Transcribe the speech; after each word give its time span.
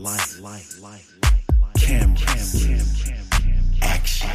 light, 0.00 1.04
cameras, 1.76 3.10
action. 3.82 4.30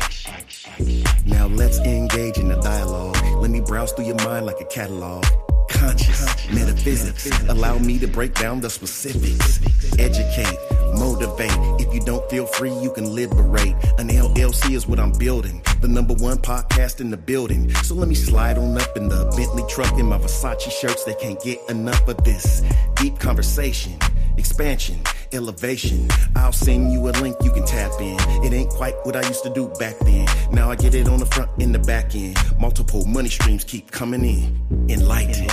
Now 1.25 1.47
let's 1.47 1.79
engage 1.79 2.37
in 2.37 2.49
the 2.49 2.59
dialogue. 2.61 3.17
Let 3.37 3.49
me 3.49 3.61
browse 3.61 3.91
through 3.93 4.05
your 4.05 4.15
mind 4.17 4.45
like 4.45 4.61
a 4.61 4.65
catalog. 4.65 5.25
Conscious 5.69 6.51
metaphysics. 6.51 7.31
Allow 7.49 7.79
me 7.79 7.97
to 7.97 8.07
break 8.07 8.35
down 8.35 8.61
the 8.61 8.69
specifics. 8.69 9.59
Educate, 9.97 10.57
motivate. 10.99 11.51
If 11.81 11.91
you 11.93 11.99
don't 12.01 12.29
feel 12.29 12.45
free, 12.45 12.73
you 12.73 12.91
can 12.91 13.15
liberate. 13.15 13.73
An 13.97 14.09
LLC 14.09 14.75
is 14.75 14.87
what 14.87 14.99
I'm 14.99 15.13
building. 15.13 15.63
The 15.81 15.87
number 15.87 16.13
one 16.13 16.37
podcast 16.37 17.01
in 17.01 17.09
the 17.09 17.17
building. 17.17 17.73
So 17.83 17.95
let 17.95 18.07
me 18.07 18.15
slide 18.15 18.59
on 18.59 18.77
up 18.79 18.95
in 18.95 19.09
the 19.09 19.25
Bentley 19.35 19.63
truck 19.67 19.97
in 19.99 20.05
my 20.05 20.19
Versace 20.19 20.69
shirts. 20.69 21.05
They 21.05 21.15
can't 21.15 21.41
get 21.41 21.59
enough 21.69 22.07
of 22.07 22.23
this 22.23 22.61
deep 22.95 23.17
conversation 23.17 23.97
expansion, 24.37 24.99
elevation. 25.33 26.07
I'll 26.35 26.51
send 26.51 26.91
you 26.91 27.07
a 27.09 27.11
link 27.21 27.35
you 27.43 27.51
can 27.51 27.65
tap 27.65 27.91
in. 27.99 28.17
It 28.43 28.53
ain't 28.53 28.69
quite 28.69 28.95
what 29.03 29.15
I 29.15 29.25
used 29.27 29.43
to 29.43 29.49
do 29.53 29.69
back 29.79 29.97
then. 29.99 30.27
Now 30.51 30.69
I 30.71 30.75
get 30.75 30.93
it 30.95 31.07
on 31.07 31.19
the 31.19 31.25
front 31.25 31.51
and 31.59 31.73
the 31.73 31.79
back 31.79 32.15
end. 32.15 32.37
Multiple 32.59 33.05
money 33.05 33.29
streams 33.29 33.63
keep 33.63 33.91
coming 33.91 34.23
in. 34.23 34.87
Enlighten, 34.89 35.43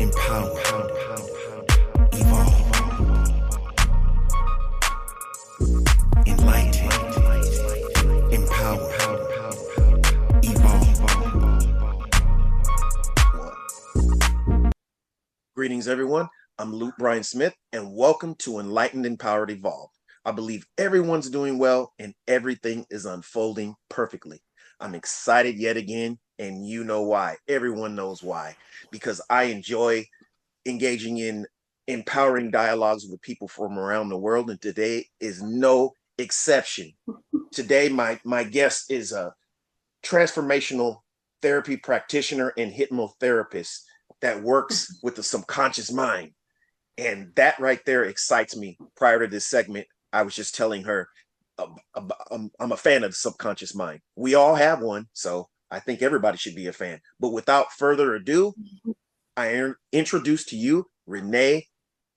empower, 0.00 0.60
evolve. 2.12 2.58
Enlighten, 6.26 6.90
empower, 8.32 8.92
evolve. 10.42 10.88
Greetings, 15.54 15.86
everyone. 15.86 16.28
I'm 16.62 16.72
Luke 16.72 16.94
Bryan 16.96 17.24
Smith, 17.24 17.56
and 17.72 17.92
welcome 17.92 18.36
to 18.36 18.60
Enlightened, 18.60 19.04
Empowered, 19.04 19.50
Evolved. 19.50 19.98
I 20.24 20.30
believe 20.30 20.64
everyone's 20.78 21.28
doing 21.28 21.58
well 21.58 21.92
and 21.98 22.14
everything 22.28 22.86
is 22.88 23.04
unfolding 23.04 23.74
perfectly. 23.88 24.40
I'm 24.78 24.94
excited 24.94 25.56
yet 25.58 25.76
again, 25.76 26.20
and 26.38 26.64
you 26.64 26.84
know 26.84 27.02
why. 27.02 27.38
Everyone 27.48 27.96
knows 27.96 28.22
why. 28.22 28.54
Because 28.92 29.20
I 29.28 29.44
enjoy 29.46 30.06
engaging 30.64 31.18
in 31.18 31.48
empowering 31.88 32.52
dialogues 32.52 33.08
with 33.08 33.20
people 33.22 33.48
from 33.48 33.76
around 33.76 34.10
the 34.10 34.16
world, 34.16 34.48
and 34.48 34.62
today 34.62 35.06
is 35.18 35.42
no 35.42 35.94
exception. 36.16 36.92
Today, 37.50 37.88
my, 37.88 38.20
my 38.24 38.44
guest 38.44 38.88
is 38.88 39.10
a 39.10 39.34
transformational 40.04 40.98
therapy 41.42 41.76
practitioner 41.76 42.52
and 42.56 42.72
hypnotherapist 42.72 43.80
that 44.20 44.40
works 44.44 45.00
with 45.02 45.16
the 45.16 45.24
subconscious 45.24 45.90
mind. 45.90 46.30
And 46.98 47.32
that 47.36 47.58
right 47.58 47.80
there 47.86 48.04
excites 48.04 48.56
me. 48.56 48.78
Prior 48.96 49.20
to 49.20 49.26
this 49.26 49.46
segment, 49.46 49.86
I 50.12 50.22
was 50.22 50.34
just 50.34 50.54
telling 50.54 50.84
her 50.84 51.08
um, 51.58 52.10
um, 52.30 52.50
I'm 52.58 52.72
a 52.72 52.76
fan 52.76 53.04
of 53.04 53.10
the 53.10 53.16
subconscious 53.16 53.74
mind. 53.74 54.00
We 54.16 54.34
all 54.34 54.54
have 54.54 54.80
one, 54.80 55.06
so 55.12 55.48
I 55.70 55.80
think 55.80 56.02
everybody 56.02 56.36
should 56.36 56.54
be 56.54 56.66
a 56.66 56.72
fan. 56.72 57.00
But 57.20 57.32
without 57.32 57.72
further 57.72 58.14
ado, 58.14 58.54
I 59.36 59.72
introduce 59.92 60.44
to 60.46 60.56
you 60.56 60.86
Renee 61.06 61.66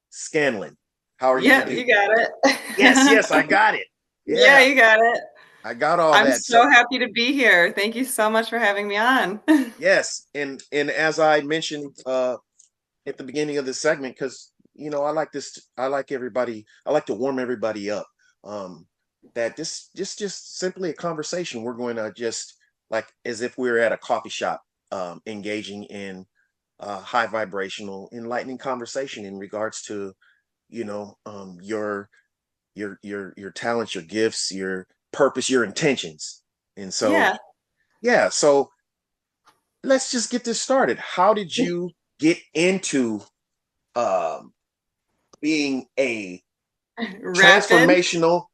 Scanlon. 0.09 0.77
How 1.17 1.33
are 1.33 1.39
you? 1.39 1.49
Yeah, 1.49 1.67
you 1.67 1.87
got 1.87 2.17
it. 2.17 2.29
yes, 2.77 3.09
yes, 3.09 3.31
I 3.31 3.43
got 3.43 3.75
it. 3.75 3.87
Yeah, 4.27 4.39
yeah 4.39 4.59
you 4.61 4.73
got 4.73 4.97
it. 4.99 5.21
I 5.63 5.75
got 5.75 5.99
all 5.99 6.11
I'm 6.11 6.25
that. 6.25 6.41
so 6.41 6.67
happy 6.67 6.97
to 6.97 7.07
be 7.09 7.31
here. 7.31 7.71
Thank 7.77 7.95
you 7.95 8.03
so 8.03 8.27
much 8.27 8.49
for 8.49 8.57
having 8.57 8.87
me 8.87 8.97
on. 8.97 9.39
yes, 9.79 10.25
and 10.33 10.63
and 10.71 10.89
as 10.89 11.19
I 11.19 11.41
mentioned 11.41 11.95
uh, 12.07 12.37
at 13.05 13.17
the 13.17 13.23
beginning 13.23 13.59
of 13.59 13.67
the 13.67 13.73
segment, 13.75 14.15
because 14.15 14.51
you 14.75 14.89
know, 14.89 15.03
I 15.03 15.11
like 15.11 15.31
this. 15.31 15.57
I 15.77 15.87
like 15.87 16.11
everybody. 16.11 16.65
I 16.85 16.91
like 16.91 17.05
to 17.07 17.13
warm 17.13 17.39
everybody 17.39 17.89
up. 17.89 18.07
Um, 18.43 18.87
that 19.33 19.55
this 19.57 19.89
just 19.95 20.19
just 20.19 20.57
simply 20.59 20.91
a 20.91 20.93
conversation. 20.93 21.63
We're 21.63 21.73
going 21.73 21.95
to 21.95 22.13
just 22.15 22.55
like 22.89 23.07
as 23.23 23.41
if 23.41 23.57
we 23.57 23.69
are 23.69 23.79
at 23.79 23.91
a 23.91 23.97
coffee 23.97 24.29
shop, 24.29 24.61
um, 24.91 25.21
engaging 25.25 25.85
in 25.85 26.25
uh, 26.79 26.99
high 26.99 27.27
vibrational, 27.27 28.09
enlightening 28.13 28.57
conversation 28.57 29.25
in 29.25 29.37
regards 29.37 29.81
to, 29.83 30.13
you 30.69 30.83
know, 30.83 31.17
um, 31.25 31.57
your 31.61 32.09
your 32.75 32.99
your 33.01 33.33
your 33.37 33.51
talents, 33.51 33.95
your 33.95 34.03
gifts, 34.03 34.51
your 34.51 34.87
purpose, 35.11 35.49
your 35.49 35.63
intentions. 35.63 36.43
And 36.77 36.93
so, 36.93 37.11
yeah, 37.11 37.37
yeah. 38.01 38.29
So 38.29 38.69
let's 39.83 40.11
just 40.11 40.29
get 40.29 40.43
this 40.43 40.61
started. 40.61 40.99
How 40.99 41.33
did 41.33 41.55
you 41.57 41.91
get 42.19 42.37
into 42.53 43.21
um 43.95 44.53
being 45.45 45.85
a 45.99 46.41
transformational 46.99 48.47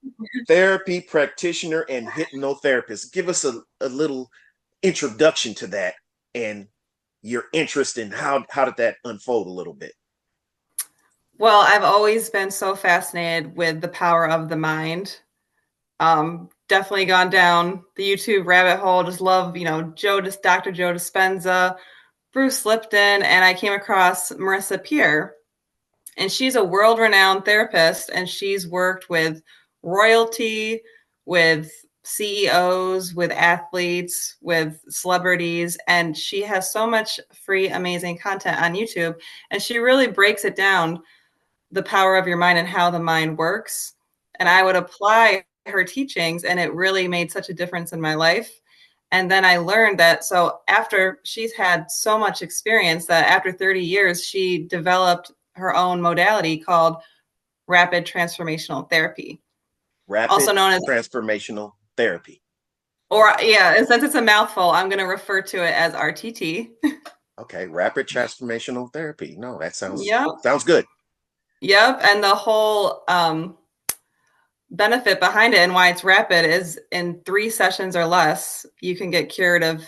therapy 0.46 1.00
practitioner 1.00 1.85
and 1.88 2.06
hypnotherapist. 2.06 3.13
Give 3.13 3.29
us 3.29 3.46
a, 3.46 3.62
a 3.79 3.88
little 3.88 4.29
introduction 4.84 5.53
to 5.53 5.68
that 5.68 5.94
and 6.35 6.68
your 7.22 7.46
interest 7.53 7.97
in 7.97 8.12
how 8.12 8.44
how 8.50 8.66
did 8.66 8.75
that 8.75 8.97
unfold 9.06 9.47
a 9.47 9.51
little 9.51 9.74
bit? 9.74 9.94
Well, 11.38 11.63
I've 11.66 11.85
always 11.85 12.30
been 12.30 12.51
so 12.51 12.75
fascinated 12.75 13.56
with 13.56 13.80
the 13.80 13.88
power 13.88 14.28
of 14.28 14.50
the 14.50 14.57
mind. 14.57 15.18
Um, 16.01 16.50
definitely 16.68 17.06
gone 17.06 17.30
down 17.30 17.84
the 17.96 18.03
YouTube 18.03 18.46
rabbit 18.46 18.81
hole. 18.81 19.06
Just 19.06 19.22
love, 19.22 19.56
you 19.56 19.63
know, 19.63 19.94
Joe, 19.96 20.19
just 20.19 20.44
Dr. 20.44 20.74
Joe 20.74 20.94
Dispenza, 20.94 21.78
Bruce 22.34 22.66
Lipton, 22.66 23.24
and 23.24 23.46
I 23.46 23.53
came 23.53 23.72
across 23.72 24.34
Marisa 24.34 24.84
Peer 24.84 25.35
and 26.17 26.31
she's 26.31 26.55
a 26.55 26.63
world 26.63 26.99
renowned 26.99 27.45
therapist 27.45 28.09
and 28.13 28.27
she's 28.27 28.67
worked 28.67 29.09
with 29.09 29.41
royalty 29.83 30.81
with 31.25 31.72
CEOs, 32.03 33.13
with 33.13 33.31
athletes, 33.31 34.38
with 34.41 34.81
celebrities, 34.89 35.77
and 35.88 36.17
she 36.17 36.41
has 36.41 36.71
so 36.71 36.88
much 36.88 37.19
free, 37.33 37.69
amazing 37.69 38.17
content 38.17 38.59
on 38.61 38.73
YouTube. 38.73 39.16
And 39.51 39.61
she 39.61 39.77
really 39.77 40.07
breaks 40.07 40.44
it 40.45 40.55
down 40.55 41.01
the 41.71 41.83
power 41.83 42.17
of 42.17 42.27
your 42.27 42.38
mind 42.38 42.57
and 42.57 42.67
how 42.67 42.89
the 42.89 43.00
mind 43.00 43.38
works. 43.38 43.94
And 44.39 44.50
I 44.50 44.63
would 44.63 44.75
apply 44.75 45.45
her 45.67 45.83
teachings, 45.83 46.44
and 46.44 46.59
it 46.59 46.73
really 46.73 47.07
made 47.07 47.31
such 47.31 47.50
a 47.50 47.53
difference 47.53 47.94
in 47.94 48.01
my 48.01 48.16
life. 48.16 48.51
And 49.11 49.29
then 49.29 49.45
I 49.45 49.57
learned 49.57 50.00
that 50.00 50.23
so 50.23 50.61
after 50.67 51.19
she's 51.23 51.53
had 51.53 51.91
so 51.91 52.17
much 52.17 52.41
experience 52.41 53.05
that 53.07 53.27
after 53.27 53.51
30 53.51 53.81
years, 53.81 54.25
she 54.25 54.63
developed 54.63 55.31
her 55.61 55.75
own 55.75 56.01
modality 56.01 56.57
called 56.57 56.97
rapid 57.67 58.05
transformational 58.05 58.89
therapy. 58.89 59.41
Rapid 60.07 60.33
also 60.33 60.51
known 60.51 60.73
as 60.73 60.83
transformational 60.88 61.73
therapy. 61.95 62.41
Or 63.09 63.33
yeah, 63.41 63.75
since 63.83 64.03
it's 64.03 64.16
a 64.16 64.21
mouthful, 64.21 64.71
I'm 64.71 64.88
going 64.89 65.00
to 65.00 65.05
refer 65.05 65.41
to 65.41 65.57
it 65.57 65.73
as 65.73 65.94
RTT. 65.94 66.71
okay, 67.39 67.67
rapid 67.67 68.07
transformational 68.07 68.91
therapy. 68.91 69.35
No, 69.38 69.57
that 69.59 69.75
sounds 69.75 70.05
yep. 70.05 70.27
sounds 70.44 70.63
good. 70.63 70.85
Yep, 71.61 72.01
and 72.03 72.23
the 72.23 72.33
whole 72.33 73.03
um, 73.07 73.57
benefit 74.71 75.19
behind 75.19 75.53
it 75.53 75.59
and 75.59 75.73
why 75.73 75.89
it's 75.89 76.03
rapid 76.03 76.45
is 76.45 76.79
in 76.91 77.21
three 77.25 77.50
sessions 77.50 77.95
or 77.95 78.05
less, 78.05 78.66
you 78.81 78.95
can 78.95 79.11
get 79.11 79.29
cured 79.29 79.63
of 79.63 79.83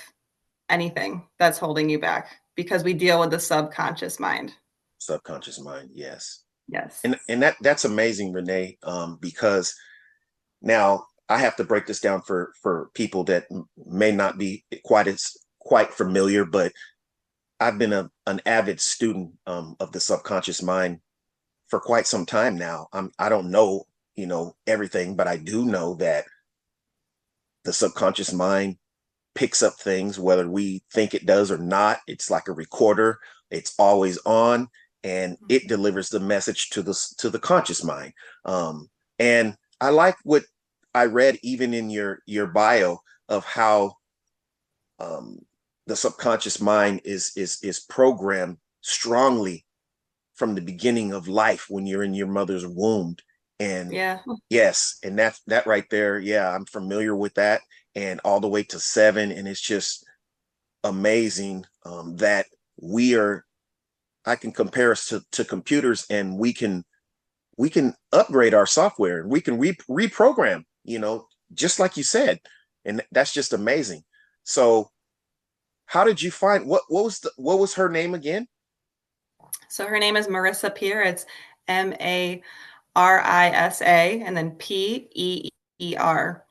anything 0.69 1.25
that's 1.39 1.57
holding 1.57 1.89
you 1.89 2.00
back 2.00 2.39
because 2.56 2.83
we 2.83 2.94
deal 2.94 3.19
with 3.19 3.31
the 3.31 3.39
subconscious 3.39 4.19
mind 4.19 4.53
subconscious 5.06 5.59
mind 5.59 5.90
yes. 5.94 6.44
Yes. 6.68 7.02
And 7.03 7.19
and 7.28 7.41
that 7.44 7.58
that's 7.62 7.86
amazing 7.86 8.31
renee 8.31 8.78
um 8.84 9.18
because 9.22 9.75
now 10.62 11.06
i 11.30 11.38
have 11.38 11.56
to 11.58 11.64
break 11.64 11.86
this 11.86 12.00
down 12.00 12.22
for 12.22 12.53
for 12.62 12.90
people 12.94 13.24
that 13.25 13.46
may 13.86 14.12
not 14.12 14.38
be 14.38 14.63
quite 14.86 15.08
as 15.08 15.31
quite 15.59 15.94
familiar 15.94 16.46
but 16.46 16.72
i've 17.59 17.78
been 17.78 17.94
a, 17.94 18.09
an 18.28 18.42
avid 18.46 18.80
student 18.80 19.34
um, 19.46 19.75
of 19.80 19.92
the 19.92 20.00
subconscious 20.00 20.62
mind 20.62 21.00
for 21.68 21.80
quite 21.80 22.06
some 22.07 22.25
time 22.25 22.57
now. 22.57 22.88
I'm 22.94 23.12
i 23.19 23.30
don't 23.30 23.51
know 23.51 23.86
you 24.16 24.27
know 24.27 24.56
everything 24.68 25.16
but 25.16 25.27
i 25.27 25.38
do 25.38 25.66
know 25.66 25.95
that 25.95 26.25
the 27.63 27.74
subconscious 27.74 28.33
mind 28.33 28.77
picks 29.36 29.63
up 29.63 29.74
things 29.74 30.19
whether 30.19 30.48
we 30.50 30.83
think 30.92 31.13
it 31.13 31.25
does 31.25 31.51
or 31.51 31.57
not. 31.57 32.00
It's 32.07 32.30
like 32.30 32.48
a 32.48 32.54
recorder. 32.54 33.19
It's 33.50 33.74
always 33.80 34.18
on 34.25 34.68
and 35.03 35.33
mm-hmm. 35.33 35.45
it 35.50 35.67
delivers 35.67 36.09
the 36.09 36.19
message 36.19 36.69
to 36.71 36.81
the 36.81 36.94
to 37.17 37.29
the 37.29 37.39
conscious 37.39 37.83
mind. 37.83 38.13
Um, 38.45 38.89
and 39.19 39.55
i 39.79 39.89
like 39.89 40.15
what 40.23 40.44
i 40.95 41.05
read 41.05 41.38
even 41.44 41.73
in 41.73 41.89
your 41.89 42.19
your 42.25 42.47
bio 42.47 42.97
of 43.29 43.45
how 43.45 43.94
um, 45.00 45.39
the 45.88 45.95
subconscious 45.95 46.61
mind 46.61 47.01
is 47.03 47.31
is 47.35 47.59
is 47.63 47.79
programmed 47.79 48.57
strongly 48.81 49.65
from 50.35 50.55
the 50.55 50.61
beginning 50.61 51.13
of 51.13 51.27
life 51.27 51.65
when 51.69 51.85
you're 51.85 52.03
in 52.03 52.13
your 52.13 52.27
mother's 52.27 52.65
womb. 52.65 53.15
And 53.59 53.94
yeah. 53.94 54.19
yes 54.50 54.97
and 55.03 55.17
that 55.19 55.39
that 55.47 55.67
right 55.67 55.85
there 55.89 56.19
yeah 56.19 56.53
i'm 56.53 56.65
familiar 56.65 57.15
with 57.15 57.33
that. 57.35 57.61
And 57.95 58.19
all 58.25 58.39
the 58.39 58.47
way 58.47 58.63
to 58.63 58.79
seven 58.79 59.31
and 59.31 59.47
it's 59.47 59.61
just 59.61 60.03
amazing 60.83 61.65
um, 61.85 62.17
that 62.17 62.47
we 62.81 63.15
are 63.15 63.45
I 64.25 64.36
can 64.36 64.52
compare 64.52 64.92
us 64.92 65.08
to, 65.08 65.24
to 65.34 65.46
computers 65.46 66.06
and 66.10 66.38
we 66.38 66.54
can 66.54 66.86
we 67.58 67.70
can 67.70 67.94
upgrade 68.12 68.54
our 68.54 68.66
software 68.66 69.22
and 69.22 69.30
we 69.30 69.42
can 69.42 69.60
re- 69.60 69.78
reprogram, 69.90 70.66
you 70.84 71.00
know, 71.00 71.28
just 71.54 71.80
like 71.80 71.98
you 71.98 72.04
said. 72.04 72.40
And 72.86 73.04
that's 73.12 73.34
just 73.34 73.54
amazing. 73.54 74.04
So 74.44 74.90
how 75.86 76.04
did 76.04 76.22
you 76.22 76.31
find 76.31 76.66
what 76.66 76.84
what 76.88 77.04
was 77.04 77.20
the 77.20 77.31
what 77.38 77.60
was 77.60 77.75
her 77.75 77.90
name 77.90 78.14
again? 78.14 78.48
So 79.70 79.88
her 79.88 80.00
name 80.00 80.16
is 80.16 80.28
Marisa 80.28 80.74
Peer. 80.74 81.02
It's 81.02 81.25
M 81.68 81.94
A 81.94 82.42
R 82.96 83.22
I 83.22 83.50
S 83.50 83.81
A 83.81 84.22
and 84.22 84.36
then 84.36 84.52
P 84.52 85.10
E 85.14 85.50
E 85.80 85.96
R. 85.96 86.46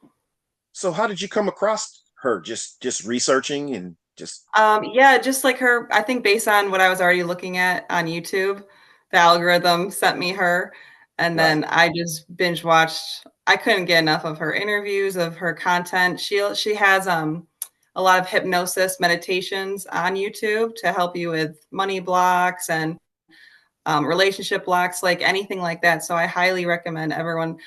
So 0.72 0.92
how 0.92 1.06
did 1.06 1.20
you 1.20 1.28
come 1.28 1.48
across 1.48 2.04
her? 2.22 2.40
Just 2.40 2.80
just 2.80 3.04
researching 3.04 3.74
and 3.74 3.96
just 4.16 4.44
um 4.56 4.84
yeah, 4.92 5.18
just 5.18 5.44
like 5.44 5.58
her, 5.58 5.88
I 5.92 6.02
think 6.02 6.22
based 6.24 6.48
on 6.48 6.70
what 6.70 6.80
I 6.80 6.88
was 6.88 7.00
already 7.00 7.22
looking 7.22 7.56
at 7.56 7.86
on 7.90 8.06
YouTube, 8.06 8.64
the 9.10 9.18
algorithm 9.18 9.90
sent 9.90 10.18
me 10.18 10.32
her. 10.32 10.72
And 11.18 11.38
then. 11.38 11.64
I 11.64 11.90
just 11.94 12.34
binge 12.36 12.64
watched. 12.64 13.26
I 13.46 13.56
couldn't 13.56 13.84
get 13.84 14.00
enough 14.00 14.24
of 14.24 14.38
her 14.38 14.54
interviews, 14.54 15.16
of 15.16 15.36
her 15.36 15.52
content. 15.52 16.18
She 16.18 16.42
she 16.54 16.74
has 16.74 17.06
um 17.06 17.46
a 17.94 18.02
lot 18.02 18.18
of 18.18 18.28
hypnosis 18.28 18.98
meditations 18.98 19.86
on 19.86 20.16
YouTube 20.16 20.74
to 20.76 20.92
help 20.92 21.14
you 21.16 21.28
with 21.30 21.64
money 21.70 22.00
blocks 22.00 22.70
and 22.70 22.98
um, 23.84 24.06
relationship 24.06 24.64
blocks, 24.64 25.02
like 25.02 25.20
anything 25.20 25.60
like 25.60 25.82
that. 25.82 26.04
So 26.04 26.14
I 26.14 26.26
highly 26.26 26.66
recommend 26.66 27.12
everyone 27.12 27.58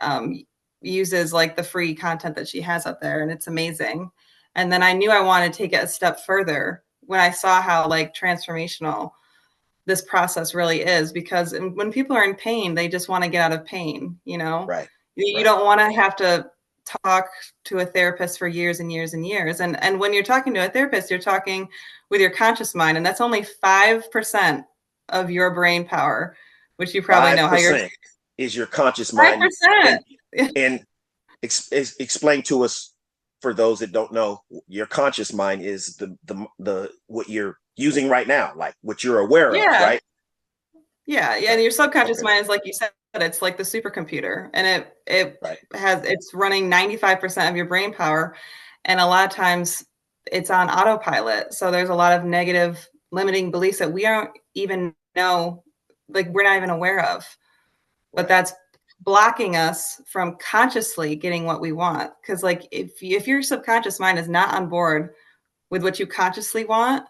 um, 0.00 0.34
uses 0.80 1.32
like 1.32 1.56
the 1.56 1.62
free 1.62 1.94
content 1.94 2.34
that 2.36 2.48
she 2.48 2.60
has 2.62 2.86
up 2.86 3.00
there, 3.00 3.22
and 3.22 3.30
it's 3.30 3.46
amazing. 3.46 4.10
And 4.58 4.72
then 4.72 4.82
I 4.82 4.92
knew 4.92 5.12
I 5.12 5.20
wanted 5.20 5.52
to 5.52 5.56
take 5.56 5.72
it 5.72 5.84
a 5.84 5.86
step 5.86 6.26
further 6.26 6.82
when 7.02 7.20
I 7.20 7.30
saw 7.30 7.62
how 7.62 7.86
like 7.86 8.12
transformational 8.12 9.12
this 9.86 10.02
process 10.02 10.52
really 10.52 10.82
is 10.82 11.12
because 11.12 11.54
when 11.74 11.92
people 11.92 12.14
are 12.14 12.24
in 12.24 12.34
pain 12.34 12.74
they 12.74 12.88
just 12.88 13.08
want 13.08 13.24
to 13.24 13.30
get 13.30 13.40
out 13.40 13.58
of 13.58 13.64
pain 13.64 14.18
you 14.26 14.36
know 14.36 14.66
right 14.66 14.86
you, 15.16 15.36
right. 15.36 15.44
don't 15.44 15.64
want 15.64 15.80
to 15.80 15.90
have 15.90 16.14
to 16.14 16.48
talk 16.84 17.26
to 17.64 17.78
a 17.78 17.86
therapist 17.86 18.38
for 18.38 18.46
years 18.46 18.80
and 18.80 18.92
years 18.92 19.14
and 19.14 19.26
years 19.26 19.60
and 19.60 19.82
and 19.82 19.98
when 19.98 20.12
you're 20.12 20.22
talking 20.22 20.52
to 20.52 20.66
a 20.66 20.68
therapist 20.68 21.10
you're 21.10 21.18
talking 21.18 21.66
with 22.10 22.20
your 22.20 22.30
conscious 22.30 22.74
mind 22.74 22.98
and 22.98 23.06
that's 23.06 23.22
only 23.22 23.46
5% 23.64 24.64
of 25.08 25.30
your 25.30 25.54
brain 25.54 25.86
power 25.86 26.36
which 26.76 26.94
you 26.94 27.00
probably 27.00 27.34
know 27.34 27.48
how 27.48 27.56
you're 27.56 27.88
is 28.36 28.54
your 28.54 28.66
conscious 28.66 29.12
mind 29.14 29.42
5%. 29.42 29.98
and, 30.36 30.52
and 30.54 30.86
ex, 31.42 31.70
ex, 31.72 31.96
explain 31.96 32.42
to 32.42 32.62
us 32.62 32.92
for 33.40 33.54
those 33.54 33.78
that 33.80 33.92
don't 33.92 34.12
know 34.12 34.42
your 34.66 34.86
conscious 34.86 35.32
mind 35.32 35.62
is 35.62 35.96
the 35.96 36.16
the 36.24 36.46
the 36.58 36.90
what 37.06 37.28
you're 37.28 37.58
using 37.76 38.08
right 38.08 38.26
now, 38.26 38.52
like 38.56 38.74
what 38.82 39.04
you're 39.04 39.20
aware 39.20 39.54
yeah. 39.54 39.76
of, 39.76 39.82
right? 39.82 40.00
Yeah, 41.06 41.36
yeah. 41.36 41.52
And 41.52 41.62
your 41.62 41.70
subconscious 41.70 42.18
okay. 42.18 42.24
mind 42.24 42.42
is 42.42 42.48
like 42.48 42.62
you 42.64 42.72
said, 42.72 42.90
it's 43.14 43.40
like 43.40 43.56
the 43.56 43.62
supercomputer, 43.62 44.50
and 44.52 44.66
it 44.66 44.92
it 45.06 45.38
right. 45.42 45.58
has 45.74 46.04
it's 46.04 46.34
running 46.34 46.70
95% 46.70 47.48
of 47.48 47.56
your 47.56 47.66
brain 47.66 47.94
power, 47.94 48.36
and 48.84 49.00
a 49.00 49.06
lot 49.06 49.24
of 49.24 49.34
times 49.34 49.84
it's 50.30 50.50
on 50.50 50.68
autopilot. 50.68 51.54
So 51.54 51.70
there's 51.70 51.88
a 51.88 51.94
lot 51.94 52.12
of 52.12 52.24
negative 52.24 52.86
limiting 53.10 53.50
beliefs 53.50 53.78
that 53.78 53.92
we 53.92 54.02
don't 54.02 54.30
even 54.54 54.94
know, 55.16 55.64
like 56.08 56.28
we're 56.28 56.42
not 56.42 56.56
even 56.56 56.70
aware 56.70 57.00
of, 57.00 57.24
but 58.12 58.28
that's 58.28 58.52
blocking 59.00 59.56
us 59.56 60.00
from 60.06 60.36
consciously 60.36 61.16
getting 61.16 61.44
what 61.44 61.60
we 61.60 61.72
want. 61.72 62.12
Because 62.20 62.42
like 62.42 62.66
if 62.70 63.02
if 63.02 63.26
your 63.26 63.42
subconscious 63.42 64.00
mind 64.00 64.18
is 64.18 64.28
not 64.28 64.54
on 64.54 64.68
board 64.68 65.14
with 65.70 65.82
what 65.82 65.98
you 65.98 66.06
consciously 66.06 66.64
want, 66.64 67.04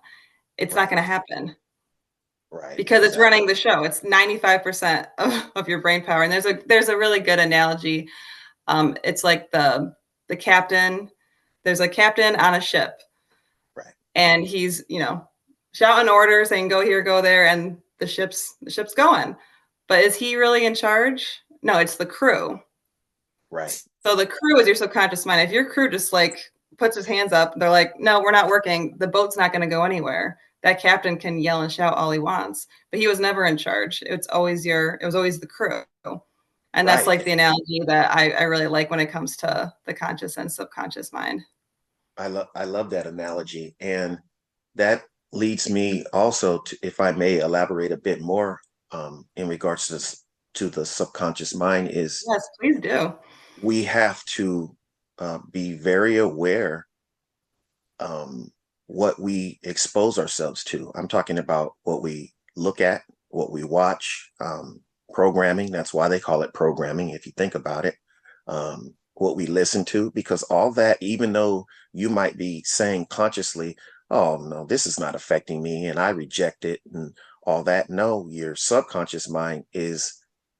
it's 0.56 0.74
right. 0.74 0.82
not 0.82 0.90
going 0.90 1.02
to 1.02 1.06
happen. 1.06 1.56
Right. 2.50 2.76
Because 2.76 2.98
exactly. 2.98 3.08
it's 3.08 3.18
running 3.18 3.46
the 3.46 3.54
show. 3.54 3.84
It's 3.84 4.00
95% 4.00 5.06
of, 5.18 5.50
of 5.54 5.68
your 5.68 5.82
brain 5.82 6.02
power. 6.02 6.22
And 6.22 6.32
there's 6.32 6.46
a 6.46 6.58
there's 6.66 6.88
a 6.88 6.96
really 6.96 7.20
good 7.20 7.38
analogy. 7.38 8.08
Um, 8.66 8.96
it's 9.04 9.24
like 9.24 9.50
the 9.50 9.94
the 10.28 10.36
captain, 10.36 11.10
there's 11.64 11.80
a 11.80 11.88
captain 11.88 12.36
on 12.36 12.54
a 12.54 12.60
ship. 12.60 13.00
Right. 13.76 13.94
And 14.14 14.44
he's, 14.44 14.84
you 14.88 14.98
know, 14.98 15.26
shouting 15.72 16.08
orders 16.08 16.48
saying 16.48 16.68
go 16.68 16.82
here, 16.82 17.02
go 17.02 17.20
there, 17.20 17.46
and 17.46 17.78
the 17.98 18.06
ship's 18.06 18.56
the 18.62 18.70
ship's 18.70 18.94
going. 18.94 19.36
But 19.88 20.00
is 20.00 20.16
he 20.16 20.36
really 20.36 20.66
in 20.66 20.74
charge? 20.74 21.40
No, 21.62 21.78
it's 21.78 21.96
the 21.96 22.06
crew. 22.06 22.60
Right. 23.50 23.82
So 24.04 24.14
the 24.14 24.26
crew 24.26 24.58
is 24.60 24.66
your 24.66 24.76
subconscious 24.76 25.26
mind. 25.26 25.40
If 25.40 25.52
your 25.52 25.68
crew 25.68 25.90
just 25.90 26.12
like 26.12 26.38
puts 26.76 26.96
his 26.96 27.06
hands 27.06 27.32
up, 27.32 27.54
they're 27.56 27.70
like, 27.70 27.98
no, 27.98 28.20
we're 28.20 28.30
not 28.30 28.48
working. 28.48 28.96
The 28.98 29.08
boat's 29.08 29.36
not 29.36 29.52
going 29.52 29.62
to 29.62 29.74
go 29.74 29.84
anywhere 29.84 30.38
that 30.62 30.80
captain 30.80 31.16
can 31.16 31.38
yell 31.38 31.62
and 31.62 31.70
shout 31.70 31.94
all 31.94 32.10
he 32.10 32.18
wants, 32.18 32.66
but 32.90 33.00
he 33.00 33.06
was 33.06 33.20
never 33.20 33.44
in 33.44 33.56
charge. 33.56 34.02
It's 34.02 34.26
always 34.28 34.66
your, 34.66 34.98
it 35.00 35.06
was 35.06 35.14
always 35.14 35.38
the 35.38 35.46
crew. 35.46 35.82
And 36.74 36.86
that's 36.86 37.06
right. 37.06 37.18
like 37.18 37.24
the 37.24 37.32
analogy 37.32 37.80
that 37.86 38.14
I, 38.14 38.30
I 38.32 38.42
really 38.42 38.66
like 38.66 38.90
when 38.90 39.00
it 39.00 39.10
comes 39.10 39.36
to 39.38 39.72
the 39.86 39.94
conscious 39.94 40.36
and 40.36 40.52
subconscious 40.52 41.12
mind. 41.12 41.40
I 42.18 42.26
love, 42.26 42.48
I 42.54 42.64
love 42.64 42.90
that 42.90 43.06
analogy. 43.06 43.74
And 43.80 44.18
that 44.74 45.04
leads 45.32 45.70
me 45.70 46.04
also 46.12 46.58
to, 46.58 46.76
if 46.82 47.00
I 47.00 47.12
may 47.12 47.38
elaborate 47.38 47.92
a 47.92 47.96
bit 47.96 48.20
more 48.20 48.60
um, 48.92 49.26
in 49.36 49.48
regards 49.48 49.86
to 49.86 49.94
this, 49.94 50.24
to 50.58 50.68
the 50.68 50.84
subconscious 50.84 51.54
mind 51.54 51.88
is 51.88 52.24
yes, 52.28 52.48
please 52.60 52.80
do. 52.80 53.14
We 53.62 53.84
have 53.84 54.24
to 54.36 54.76
uh, 55.18 55.38
be 55.52 55.74
very 55.74 56.16
aware 56.18 56.86
um, 58.00 58.50
what 58.86 59.20
we 59.20 59.60
expose 59.62 60.18
ourselves 60.18 60.64
to. 60.64 60.90
I'm 60.96 61.06
talking 61.06 61.38
about 61.38 61.74
what 61.84 62.02
we 62.02 62.34
look 62.56 62.80
at, 62.80 63.02
what 63.28 63.52
we 63.52 63.62
watch, 63.62 64.32
um, 64.40 64.80
programming. 65.12 65.70
That's 65.70 65.94
why 65.94 66.08
they 66.08 66.18
call 66.18 66.42
it 66.42 66.54
programming, 66.54 67.10
if 67.10 67.24
you 67.24 67.32
think 67.36 67.54
about 67.54 67.84
it. 67.84 67.94
Um, 68.48 68.94
what 69.14 69.36
we 69.36 69.46
listen 69.46 69.84
to, 69.86 70.10
because 70.12 70.42
all 70.44 70.72
that, 70.72 70.98
even 71.00 71.32
though 71.32 71.66
you 71.92 72.08
might 72.08 72.36
be 72.36 72.62
saying 72.64 73.06
consciously, 73.10 73.76
oh, 74.10 74.36
no, 74.36 74.66
this 74.66 74.86
is 74.86 74.98
not 74.98 75.14
affecting 75.14 75.62
me 75.62 75.86
and 75.86 75.98
I 76.00 76.10
reject 76.10 76.64
it 76.64 76.80
and 76.92 77.16
all 77.44 77.62
that. 77.64 77.90
No, 77.90 78.26
your 78.28 78.56
subconscious 78.56 79.28
mind 79.28 79.64
is 79.72 80.18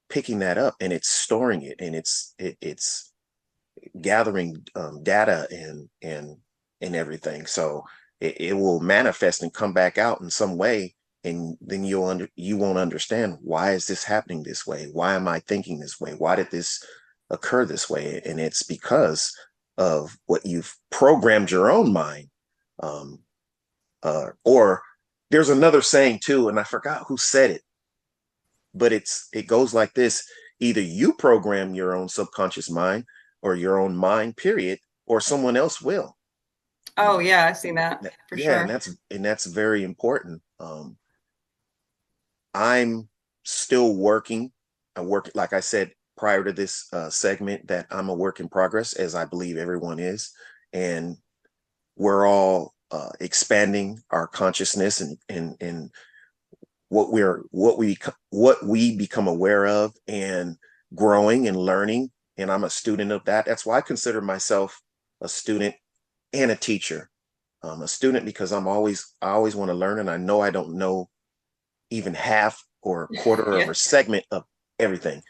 picking 0.09 0.39
that 0.41 0.59
up 0.59 0.75
and 0.81 0.93
it's 0.93 1.09
storing 1.09 1.63
it 1.63 1.77
and 1.81 1.95
it's 1.95 2.35
it, 2.39 2.57
it's 2.61 3.13
gathering 4.01 4.67
um, 4.75 5.03
data 5.03 5.47
and 5.51 5.89
and 6.03 6.37
and 6.81 6.97
everything. 6.97 7.47
So 7.47 7.85
it, 8.21 8.41
it 8.41 8.53
will 8.55 8.81
manifest 8.81 9.43
and 9.43 9.53
come 9.53 9.73
back 9.73 9.99
out 9.99 10.21
in 10.21 10.31
some 10.31 10.57
way 10.57 10.95
and 11.25 11.57
then 11.61 11.85
you'll 11.85 12.07
under 12.07 12.29
you 12.37 12.57
won't 12.57 12.79
understand 12.79 13.39
why 13.41 13.73
is 13.73 13.87
this 13.87 14.05
happening 14.05 14.43
this 14.43 14.67
way? 14.67 14.89
Why 14.93 15.15
am 15.15 15.29
i 15.29 15.41
thinking 15.41 15.79
this 15.79 16.01
way? 16.01 16.13
Why 16.13 16.37
did 16.37 16.51
this 16.51 16.83
occur 17.31 17.65
this 17.65 17.91
way? 17.91 18.21
And 18.25 18.41
it's 18.41 18.63
because 18.63 19.33
of 19.79 20.17
what 20.27 20.45
you've 20.45 20.77
programmed 20.91 21.51
your 21.51 21.71
own 21.71 21.93
mind 21.93 22.29
um 22.83 23.21
uh 24.03 24.27
or 24.45 24.83
there's 25.31 25.51
another 25.51 25.81
saying 25.83 26.21
too 26.23 26.49
and 26.49 26.59
i 26.59 26.65
forgot 26.65 27.05
who 27.09 27.17
said 27.17 27.51
it 27.51 27.63
but 28.75 28.93
it's 28.93 29.29
it 29.33 29.47
goes 29.47 29.75
like 29.75 29.95
this 29.95 30.29
either 30.61 30.81
you 30.81 31.13
program 31.15 31.75
your 31.75 31.95
own 31.95 32.09
subconscious 32.09 32.71
mind 32.71 33.05
or 33.43 33.55
your 33.55 33.79
own 33.79 33.97
mind 33.97 34.37
period 34.37 34.79
or 35.07 35.21
someone 35.21 35.57
else 35.57 35.81
will 35.81 36.19
Oh 36.99 37.21
yeah, 37.21 37.47
I've 37.47 37.57
seen 37.57 37.77
that 37.77 38.05
for 38.29 38.37
yeah, 38.37 38.45
sure. 38.45 38.61
and 38.63 38.71
that's 38.71 38.91
and 39.11 39.25
that's 39.25 39.47
very 39.47 39.85
important. 39.85 40.43
Um, 40.59 40.97
I'm 42.53 43.09
still 43.45 43.95
working. 43.95 44.51
I 44.97 45.03
work, 45.03 45.31
like 45.35 45.53
I 45.53 45.61
said 45.61 45.93
prior 46.17 46.43
to 46.43 46.53
this 46.53 46.93
uh, 46.93 47.09
segment, 47.09 47.69
that 47.69 47.87
I'm 47.91 48.09
a 48.09 48.15
work 48.15 48.41
in 48.41 48.49
progress, 48.49 48.95
as 48.95 49.15
I 49.15 49.25
believe 49.27 49.57
everyone 49.57 50.01
is, 50.01 50.33
and 50.73 51.17
we're 51.95 52.27
all 52.27 52.75
uh, 52.91 53.11
expanding 53.21 54.01
our 54.11 54.27
consciousness 54.27 55.01
and 55.01 55.17
and 55.29 55.57
and 55.61 55.91
what 56.89 57.13
we're 57.13 57.43
what 57.51 57.79
we 57.79 57.99
what 58.31 58.65
we 58.65 58.97
become 58.97 59.29
aware 59.29 59.67
of 59.67 59.95
and 60.07 60.57
growing 60.95 61.49
and 61.49 61.57
learning. 61.57 62.11
And 62.37 62.51
I'm 62.51 62.65
a 62.65 62.71
student 62.71 63.13
of 63.13 63.25
that. 63.25 63.47
That's 63.47 63.67
why 63.67 63.79
I 63.79 63.83
consider 63.83 64.21
myself 64.21 64.81
a 65.21 65.29
student 65.29 65.75
and 66.33 66.51
a 66.51 66.57
teacher. 66.57 67.11
Um, 67.63 67.83
a 67.83 67.89
student 67.89 68.25
because 68.25 68.53
I'm 68.53 68.69
always 68.69 69.15
I 69.21 69.31
always 69.31 69.57
want 69.57 69.71
to 69.71 69.75
learn 69.75 69.99
and 69.99 70.09
I 70.09 70.17
know 70.17 70.41
I 70.41 70.51
don't 70.51 70.75
know 70.75 71.11
even 71.91 72.15
half 72.15 72.65
or 72.83 73.09
a 73.13 73.17
quarter 73.23 73.57
yeah. 73.57 73.65
of 73.65 73.69
a 73.69 73.75
segment 73.75 74.25
of 74.31 74.45
everything. 74.79 75.23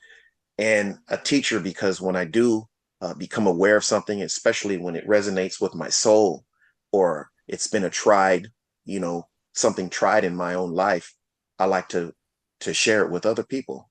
And 0.59 0.99
a 1.09 1.17
teacher 1.17 1.61
because 1.61 2.00
when 2.00 2.17
I 2.17 2.25
do 2.25 2.69
uh, 3.00 3.15
become 3.15 3.47
aware 3.47 3.77
of 3.77 3.85
something, 3.85 4.23
especially 4.23 4.77
when 4.77 4.97
it 4.97 5.07
resonates 5.07 5.61
with 5.61 5.75
my 5.75 5.88
soul 5.88 6.45
or 6.93 7.31
it's 7.47 7.69
been 7.69 7.85
a 7.85 7.91
tried, 7.91 8.49
you 8.85 9.00
know, 9.00 9.29
something 9.55 9.88
tried 9.88 10.25
in 10.25 10.35
my 10.35 10.55
own 10.55 10.73
life, 10.73 11.15
I 11.59 11.67
like 11.67 11.88
to 11.91 12.12
to 12.61 12.75
share 12.75 13.05
it 13.05 13.11
with 13.11 13.27
other 13.27 13.45
people, 13.45 13.88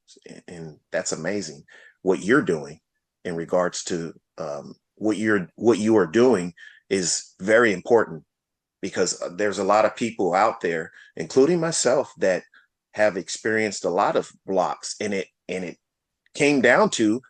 and 0.47 0.77
that's 0.91 1.11
amazing 1.11 1.63
what 2.01 2.23
you're 2.23 2.41
doing 2.41 2.79
in 3.25 3.35
regards 3.35 3.83
to 3.85 4.13
um, 4.37 4.75
what 4.95 5.17
you're 5.17 5.49
what 5.55 5.79
you 5.79 5.97
are 5.97 6.07
doing 6.07 6.53
is 6.89 7.33
very 7.39 7.73
important 7.73 8.23
because 8.81 9.21
uh, 9.21 9.29
there's 9.35 9.59
a 9.59 9.63
lot 9.63 9.85
of 9.85 9.95
people 9.95 10.33
out 10.33 10.61
there, 10.61 10.91
including 11.15 11.59
myself, 11.59 12.13
that 12.17 12.43
have 12.93 13.17
experienced 13.17 13.85
a 13.85 13.89
lot 13.89 14.15
of 14.15 14.31
blocks 14.45 14.95
and 14.99 15.13
it 15.13 15.27
and 15.47 15.63
it 15.63 15.77
came 16.33 16.61
down 16.61 16.89
to 16.89 17.21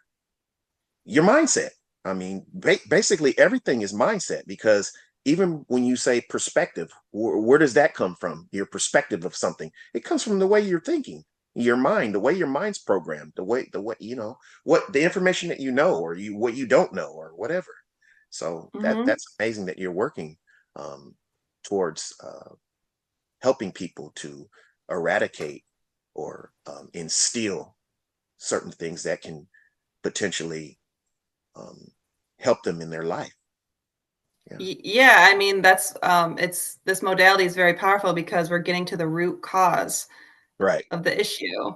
your 1.06 1.24
mindset. 1.24 1.70
I 2.06 2.13
mean, 2.13 2.46
ba- 2.53 2.79
basically 2.89 3.38
everything 3.38 3.82
is 3.82 3.94
mindset 3.94 4.44
because 4.48 4.91
even 5.27 5.65
when 5.69 5.86
you 5.86 5.98
say 5.98 6.22
perspective, 6.22 6.91
wh- 7.12 7.43
where 7.46 7.60
does 7.60 7.75
that 7.75 7.96
come 7.96 8.15
from? 8.15 8.50
Your 8.51 8.67
perspective 8.67 9.25
of 9.25 9.36
something. 9.38 9.72
It 9.96 10.05
comes 10.05 10.24
from 10.24 10.39
the 10.39 10.48
way 10.48 10.62
you're 10.62 10.81
thinking, 10.81 11.25
your 11.55 11.77
mind, 11.77 12.15
the 12.15 12.22
way 12.22 12.34
your 12.34 12.48
mind's 12.48 12.79
programmed, 12.79 13.34
the 13.38 13.46
way 13.46 13.69
the 13.74 13.81
way 13.81 13.96
you 14.00 14.15
know 14.17 14.38
what 14.65 14.93
the 14.93 15.03
information 15.03 15.50
that 15.50 15.62
you 15.62 15.72
know 15.74 16.00
or 16.00 16.15
you 16.15 16.38
what 16.38 16.55
you 16.55 16.67
don't 16.67 16.93
know 16.93 17.12
or 17.12 17.36
whatever. 17.36 17.74
So 18.31 18.72
that 18.81 19.00
Mhm. 19.00 19.05
that's 19.05 19.36
amazing 19.39 19.67
that 19.67 19.79
you're 19.79 19.93
working 19.93 20.38
um, 20.77 21.17
towards 21.63 22.15
uh, 22.24 22.55
helping 23.41 23.72
people 23.72 24.12
to 24.15 24.50
eradicate 24.89 25.65
or 26.15 26.53
um, 26.67 26.89
instill 26.93 27.77
certain 28.38 28.72
things 28.72 29.03
that 29.03 29.22
can 29.24 29.48
potentially 30.03 30.79
um, 31.55 31.89
help 32.39 32.63
them 32.63 32.81
in 32.81 32.91
their 32.91 33.03
life. 33.05 33.37
Yeah. 34.50 34.58
Yeah, 34.60 35.27
I 35.30 35.36
mean 35.36 35.62
that's 35.62 35.96
um 36.04 36.38
it's 36.38 36.80
this 36.86 37.01
modality 37.01 37.46
is 37.46 37.56
very 37.56 37.74
powerful 37.74 38.13
because 38.13 38.50
we're 38.50 38.60
getting 38.60 38.86
to 38.86 38.98
the 38.98 39.08
root 39.08 39.42
cause 39.42 40.08
Right. 40.60 40.86
of 40.92 41.04
the 41.04 41.20
issue. 41.20 41.74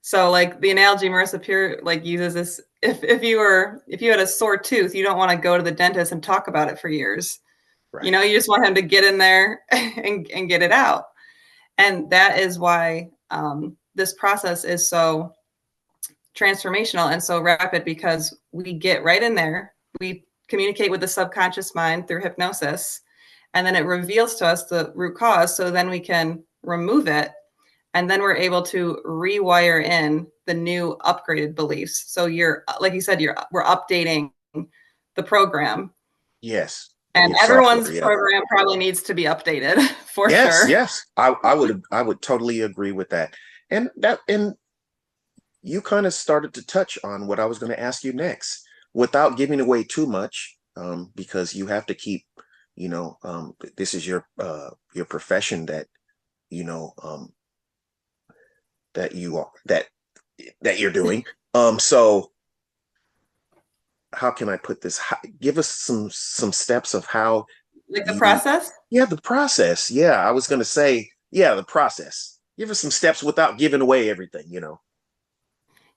So 0.00 0.30
like 0.30 0.60
the 0.60 0.70
analogy 0.70 1.08
Marisa 1.08 1.40
Peer 1.40 1.80
like 1.82 2.04
uses 2.04 2.34
is 2.36 2.60
if 2.82 3.02
if 3.04 3.22
you 3.22 3.38
were 3.38 3.82
if 3.86 4.00
you 4.00 4.10
had 4.10 4.20
a 4.20 4.26
sore 4.26 4.56
tooth, 4.56 4.94
you 4.94 5.04
don't 5.04 5.18
want 5.18 5.30
to 5.30 5.36
go 5.36 5.56
to 5.56 5.62
the 5.62 5.72
dentist 5.72 6.12
and 6.12 6.22
talk 6.22 6.48
about 6.48 6.68
it 6.68 6.80
for 6.80 6.88
years. 6.88 7.40
Right. 7.92 8.04
You 8.04 8.10
know, 8.10 8.22
you 8.22 8.34
just 8.34 8.48
want 8.48 8.66
him 8.66 8.74
to 8.74 8.82
get 8.82 9.04
in 9.04 9.18
there 9.18 9.60
and, 9.70 10.28
and 10.32 10.48
get 10.48 10.62
it 10.62 10.72
out. 10.72 11.04
And 11.78 12.10
that 12.10 12.38
is 12.38 12.58
why 12.58 13.10
um, 13.30 13.76
this 13.94 14.14
process 14.14 14.64
is 14.64 14.88
so 14.90 15.32
transformational 16.36 17.12
and 17.12 17.22
so 17.22 17.40
rapid 17.40 17.84
because 17.84 18.36
we 18.52 18.72
get 18.72 19.04
right 19.04 19.22
in 19.22 19.34
there. 19.34 19.74
We 20.00 20.24
communicate 20.48 20.90
with 20.90 21.00
the 21.00 21.08
subconscious 21.08 21.74
mind 21.74 22.08
through 22.08 22.22
hypnosis, 22.22 23.00
and 23.54 23.66
then 23.66 23.76
it 23.76 23.84
reveals 23.84 24.34
to 24.36 24.46
us 24.46 24.64
the 24.66 24.92
root 24.94 25.16
cause. 25.16 25.56
So 25.56 25.70
then 25.70 25.88
we 25.88 26.00
can 26.00 26.42
remove 26.62 27.08
it. 27.08 27.30
And 27.94 28.08
then 28.08 28.20
we're 28.20 28.36
able 28.36 28.62
to 28.64 29.00
rewire 29.06 29.82
in 29.82 30.26
the 30.46 30.54
new 30.54 30.96
upgraded 31.00 31.54
beliefs. 31.54 32.04
So 32.08 32.26
you're, 32.26 32.62
like 32.80 32.92
you 32.92 33.00
said, 33.00 33.20
you're 33.20 33.36
we're 33.50 33.64
updating 33.64 34.30
the 35.16 35.22
program 35.22 35.92
Yes. 36.40 36.90
and 37.14 37.34
everyone's 37.42 37.90
yeah. 37.90 38.02
program 38.02 38.42
probably 38.48 38.76
needs 38.76 39.02
to 39.02 39.14
be 39.14 39.24
updated 39.24 39.80
for 40.14 40.30
yes, 40.30 40.60
sure. 40.60 40.68
yes. 40.68 41.04
I, 41.16 41.34
I 41.42 41.54
would 41.54 41.82
I 41.90 42.02
would 42.02 42.22
totally 42.22 42.60
agree 42.60 42.92
with 42.92 43.08
that. 43.10 43.34
And 43.70 43.90
that 43.96 44.20
and 44.28 44.54
you 45.62 45.80
kind 45.80 46.06
of 46.06 46.14
started 46.14 46.54
to 46.54 46.66
touch 46.66 46.98
on 47.02 47.26
what 47.26 47.40
I 47.40 47.46
was 47.46 47.58
going 47.58 47.72
to 47.72 47.80
ask 47.80 48.04
you 48.04 48.12
next 48.12 48.67
without 48.98 49.36
giving 49.36 49.60
away 49.60 49.84
too 49.84 50.06
much, 50.06 50.56
um, 50.76 51.12
because 51.14 51.54
you 51.54 51.66
have 51.68 51.86
to 51.86 51.94
keep, 51.94 52.24
you 52.74 52.88
know, 52.88 53.16
um, 53.22 53.54
this 53.76 53.94
is 53.94 54.04
your 54.04 54.26
uh, 54.40 54.70
your 54.92 55.04
profession 55.04 55.66
that, 55.66 55.86
you 56.50 56.64
know, 56.64 56.92
um, 57.02 57.32
that 58.94 59.14
you 59.14 59.36
are 59.38 59.50
that 59.66 59.86
that 60.62 60.80
you're 60.80 60.90
doing. 61.02 61.24
Um, 61.54 61.78
so 61.78 62.32
how 64.12 64.30
can 64.32 64.48
I 64.48 64.56
put 64.56 64.80
this? 64.80 64.98
How, 64.98 65.18
give 65.40 65.58
us 65.58 65.68
some 65.68 66.10
some 66.10 66.52
steps 66.52 66.92
of 66.94 67.04
how 67.06 67.46
Like 67.88 68.04
the 68.06 68.14
You- 68.14 68.18
process. 68.18 68.70
yeah, 68.90 69.04
the 69.06 69.22
process. 69.32 69.90
Yeah, 69.90 70.16
I 70.28 70.32
was 70.32 70.48
going 70.48 70.60
to 70.60 70.64
say, 70.78 71.10
yeah, 71.30 71.54
the 71.54 71.64
process. 71.64 72.38
Give 72.58 72.70
us 72.70 72.80
some 72.80 72.90
steps 72.90 73.22
without 73.22 73.58
giving 73.58 73.80
away 73.80 74.10
everything, 74.10 74.46
you 74.48 74.60
know. 74.60 74.80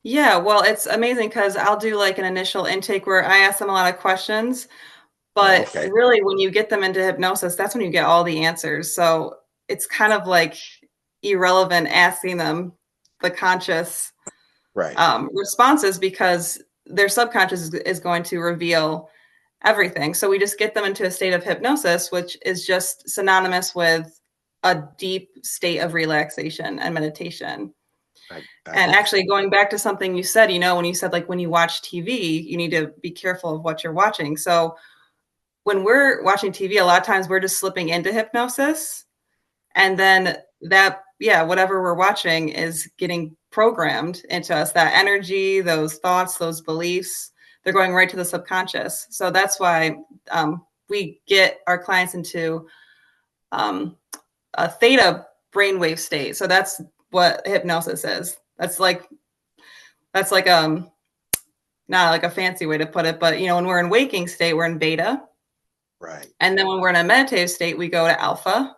Yeah, 0.03 0.37
well, 0.37 0.63
it's 0.63 0.87
amazing 0.87 1.29
because 1.29 1.55
I'll 1.55 1.77
do 1.77 1.95
like 1.95 2.17
an 2.17 2.25
initial 2.25 2.65
intake 2.65 3.05
where 3.05 3.23
I 3.23 3.37
ask 3.39 3.59
them 3.59 3.69
a 3.69 3.73
lot 3.73 3.93
of 3.93 3.99
questions, 3.99 4.67
but 5.35 5.61
okay. 5.67 5.89
really 5.91 6.23
when 6.23 6.39
you 6.39 6.49
get 6.49 6.69
them 6.69 6.83
into 6.83 7.03
hypnosis, 7.03 7.55
that's 7.55 7.75
when 7.75 7.83
you 7.83 7.91
get 7.91 8.05
all 8.05 8.23
the 8.23 8.43
answers. 8.43 8.95
So 8.95 9.35
it's 9.67 9.85
kind 9.85 10.11
of 10.11 10.25
like 10.25 10.55
irrelevant 11.21 11.87
asking 11.87 12.37
them 12.37 12.73
the 13.21 13.29
conscious 13.29 14.11
Right. 14.73 14.97
um, 14.97 15.29
responses 15.33 15.99
because 15.99 16.61
their 16.85 17.09
subconscious 17.09 17.61
is, 17.61 17.73
is 17.73 17.99
going 17.99 18.23
to 18.23 18.39
reveal 18.39 19.09
everything. 19.63 20.13
So 20.13 20.29
we 20.29 20.39
just 20.39 20.57
get 20.57 20.73
them 20.73 20.85
into 20.85 21.05
a 21.05 21.11
state 21.11 21.33
of 21.33 21.43
hypnosis, 21.43 22.11
which 22.11 22.37
is 22.45 22.65
just 22.65 23.07
synonymous 23.09 23.75
with 23.75 24.19
a 24.63 24.83
deep 24.97 25.29
state 25.43 25.79
of 25.79 25.93
relaxation 25.93 26.79
and 26.79 26.93
meditation. 26.93 27.73
I, 28.31 28.69
I 28.69 28.73
And 28.73 28.91
actually, 28.91 29.25
going 29.25 29.49
back 29.49 29.69
to 29.71 29.79
something 29.79 30.15
you 30.15 30.23
said, 30.23 30.51
you 30.51 30.59
know, 30.59 30.75
when 30.75 30.85
you 30.85 30.95
said 30.95 31.11
like 31.11 31.27
when 31.29 31.39
you 31.39 31.49
watch 31.49 31.81
TV, 31.81 32.43
you 32.43 32.57
need 32.57 32.71
to 32.71 32.91
be 33.01 33.11
careful 33.11 33.55
of 33.55 33.63
what 33.63 33.83
you're 33.83 33.93
watching. 33.93 34.37
So 34.37 34.75
when 35.63 35.83
we're 35.83 36.23
watching 36.23 36.51
TV, 36.51 36.79
a 36.79 36.83
lot 36.83 36.99
of 36.99 37.05
times 37.05 37.29
we're 37.29 37.39
just 37.39 37.59
slipping 37.59 37.89
into 37.89 38.11
hypnosis. 38.11 39.05
And 39.75 39.97
then 39.97 40.37
that, 40.61 41.03
yeah, 41.19 41.43
whatever 41.43 41.81
we're 41.81 41.93
watching 41.93 42.49
is 42.49 42.89
getting 42.97 43.35
programmed 43.51 44.23
into 44.29 44.55
us. 44.55 44.71
That 44.71 44.93
energy, 44.93 45.61
those 45.61 45.97
thoughts, 45.97 46.37
those 46.37 46.61
beliefs, 46.61 47.31
they're 47.63 47.73
going 47.73 47.93
right 47.93 48.09
to 48.09 48.15
the 48.15 48.25
subconscious. 48.25 49.07
So 49.11 49.29
that's 49.29 49.59
why 49.59 49.97
um, 50.31 50.65
we 50.89 51.21
get 51.27 51.59
our 51.67 51.77
clients 51.77 52.15
into 52.15 52.67
um, 53.51 53.97
a 54.55 54.69
theta 54.69 55.25
brainwave 55.53 55.99
state. 55.99 56.37
So 56.37 56.47
that's 56.47 56.81
what 57.11 57.45
hypnosis 57.45 58.03
is. 58.03 58.37
That's 58.57 58.79
like 58.79 59.07
that's 60.13 60.31
like 60.31 60.49
um 60.49 60.89
not 61.87 62.11
like 62.11 62.23
a 62.23 62.29
fancy 62.29 62.65
way 62.65 62.77
to 62.77 62.85
put 62.85 63.05
it, 63.05 63.19
but 63.19 63.39
you 63.39 63.47
know, 63.47 63.55
when 63.55 63.65
we're 63.65 63.79
in 63.79 63.89
waking 63.89 64.27
state, 64.27 64.53
we're 64.53 64.65
in 64.65 64.77
beta. 64.77 65.21
right. 65.99 66.27
And 66.39 66.57
then 66.57 66.67
when 66.67 66.79
we're 66.79 66.89
in 66.89 66.95
a 66.95 67.03
meditative 67.03 67.49
state, 67.49 67.77
we 67.77 67.89
go 67.89 68.07
to 68.07 68.21
alpha. 68.21 68.75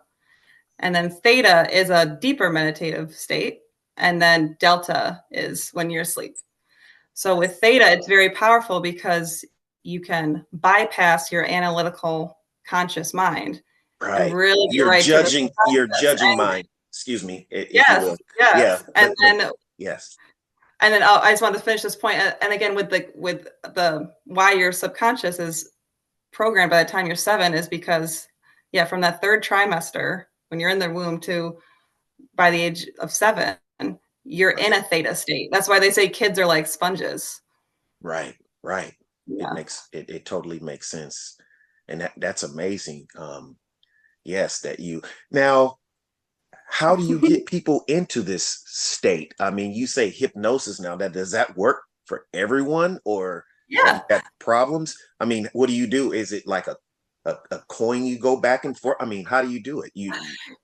And 0.80 0.94
then 0.94 1.10
theta 1.10 1.68
is 1.72 1.90
a 1.90 2.18
deeper 2.20 2.50
meditative 2.50 3.14
state. 3.14 3.60
And 3.96 4.20
then 4.20 4.56
delta 4.58 5.22
is 5.30 5.70
when 5.70 5.88
you're 5.90 6.02
asleep. 6.02 6.36
So 7.12 7.36
with 7.36 7.60
theta, 7.60 7.92
it's 7.92 8.08
very 8.08 8.30
powerful 8.30 8.80
because 8.80 9.44
you 9.84 10.00
can 10.00 10.44
bypass 10.52 11.30
your 11.30 11.44
analytical 11.44 12.36
conscious 12.66 13.14
mind 13.14 13.62
Right. 14.00 14.32
really 14.32 14.68
You're 14.70 14.88
right 14.88 15.02
judging 15.02 15.50
you're 15.68 15.88
judging 16.00 16.36
mind. 16.36 16.68
Excuse 17.04 17.22
me. 17.22 17.46
Yes, 17.50 17.68
yes. 17.70 18.16
Yeah, 18.38 18.80
and 18.94 19.14
then 19.20 19.50
Yes. 19.76 20.16
and 20.80 20.94
then 20.94 21.02
I'll, 21.02 21.18
I 21.18 21.32
just 21.32 21.42
wanted 21.42 21.58
to 21.58 21.62
finish 21.62 21.82
this 21.82 21.96
point. 21.96 22.16
And 22.16 22.50
again, 22.50 22.74
with 22.74 22.88
the 22.88 23.10
with 23.14 23.46
the 23.62 24.10
why 24.24 24.52
your 24.52 24.72
subconscious 24.72 25.38
is 25.38 25.70
programmed 26.32 26.70
by 26.70 26.82
the 26.82 26.88
time 26.88 27.06
you're 27.06 27.14
seven 27.14 27.52
is 27.52 27.68
because 27.68 28.26
yeah, 28.72 28.86
from 28.86 29.02
that 29.02 29.20
third 29.20 29.44
trimester 29.44 30.24
when 30.48 30.60
you're 30.60 30.70
in 30.70 30.78
the 30.78 30.90
womb 30.90 31.20
to 31.20 31.58
by 32.34 32.50
the 32.50 32.58
age 32.60 32.86
of 33.00 33.10
seven, 33.10 33.58
you're 34.24 34.52
in 34.52 34.72
a 34.72 34.82
theta 34.82 35.14
state. 35.14 35.50
That's 35.52 35.68
why 35.68 35.78
they 35.78 35.90
say 35.90 36.08
kids 36.08 36.38
are 36.38 36.46
like 36.46 36.66
sponges. 36.66 37.38
Right. 38.00 38.36
Right. 38.62 38.94
Yeah. 39.26 39.50
It 39.50 39.54
makes 39.54 39.88
it, 39.92 40.08
it 40.08 40.24
totally 40.24 40.58
makes 40.60 40.90
sense. 40.90 41.36
And 41.86 42.00
that 42.00 42.12
that's 42.16 42.44
amazing. 42.44 43.08
Um 43.18 43.56
yes, 44.24 44.60
that 44.60 44.80
you 44.80 45.02
now 45.30 45.80
how 46.74 46.96
do 46.96 47.04
you 47.04 47.20
get 47.20 47.46
people 47.46 47.84
into 47.86 48.20
this 48.20 48.64
state? 48.66 49.32
I 49.38 49.50
mean, 49.50 49.72
you 49.72 49.86
say 49.86 50.10
hypnosis 50.10 50.80
now 50.80 50.96
that 50.96 51.12
does 51.12 51.30
that 51.30 51.56
work 51.56 51.84
for 52.04 52.26
everyone 52.34 52.98
or 53.04 53.44
Yeah. 53.68 54.00
got 54.08 54.24
problems? 54.40 54.98
I 55.20 55.24
mean, 55.24 55.48
what 55.52 55.68
do 55.68 55.72
you 55.72 55.86
do? 55.86 56.12
Is 56.12 56.32
it 56.32 56.48
like 56.48 56.66
a, 56.66 56.76
a 57.26 57.36
a 57.52 57.58
coin 57.68 58.04
you 58.04 58.18
go 58.18 58.40
back 58.40 58.64
and 58.64 58.76
forth? 58.76 58.96
I 58.98 59.04
mean, 59.04 59.24
how 59.24 59.40
do 59.40 59.50
you 59.50 59.62
do 59.62 59.82
it? 59.82 59.92
You 59.94 60.10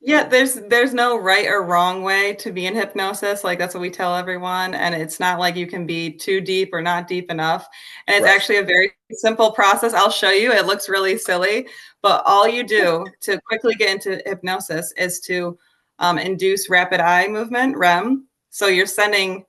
Yeah, 0.00 0.26
there's 0.29 0.55
there's 0.55 0.93
no 0.93 1.17
right 1.17 1.47
or 1.47 1.62
wrong 1.62 2.02
way 2.02 2.35
to 2.35 2.50
be 2.50 2.67
in 2.67 2.75
hypnosis. 2.75 3.45
Like 3.45 3.61
that's 3.61 3.75
what 3.75 3.81
we 3.81 3.90
tell 3.90 4.17
everyone, 4.17 4.75
and 4.75 4.97
it's 4.97 5.21
not 5.21 5.38
like 5.38 5.55
you 5.55 5.69
can 5.69 5.87
be 5.87 6.11
too 6.11 6.40
deep 6.40 6.71
or 6.73 6.83
not 6.83 7.07
deep 7.07 7.31
enough. 7.31 7.69
And 8.09 8.17
it's 8.17 8.26
Right. 8.26 8.35
actually 8.35 8.57
a 8.59 8.64
very 8.64 8.90
simple 9.12 9.52
process. 9.52 9.95
I'll 9.95 10.11
show 10.11 10.33
you. 10.33 10.50
It 10.50 10.67
looks 10.67 10.88
really 10.88 11.17
silly, 11.19 11.69
but 12.02 12.25
all 12.26 12.49
you 12.49 12.64
do 12.64 13.07
to 13.21 13.40
quickly 13.43 13.76
get 13.76 13.90
into 13.90 14.21
hypnosis 14.26 14.93
is 14.97 15.21
to 15.21 15.57
um, 16.00 16.19
induce 16.19 16.69
rapid 16.69 17.00
eye 17.00 17.28
movement 17.28 17.76
(REM). 17.76 18.26
So 18.50 18.66
you're 18.66 18.87
sending 18.87 19.45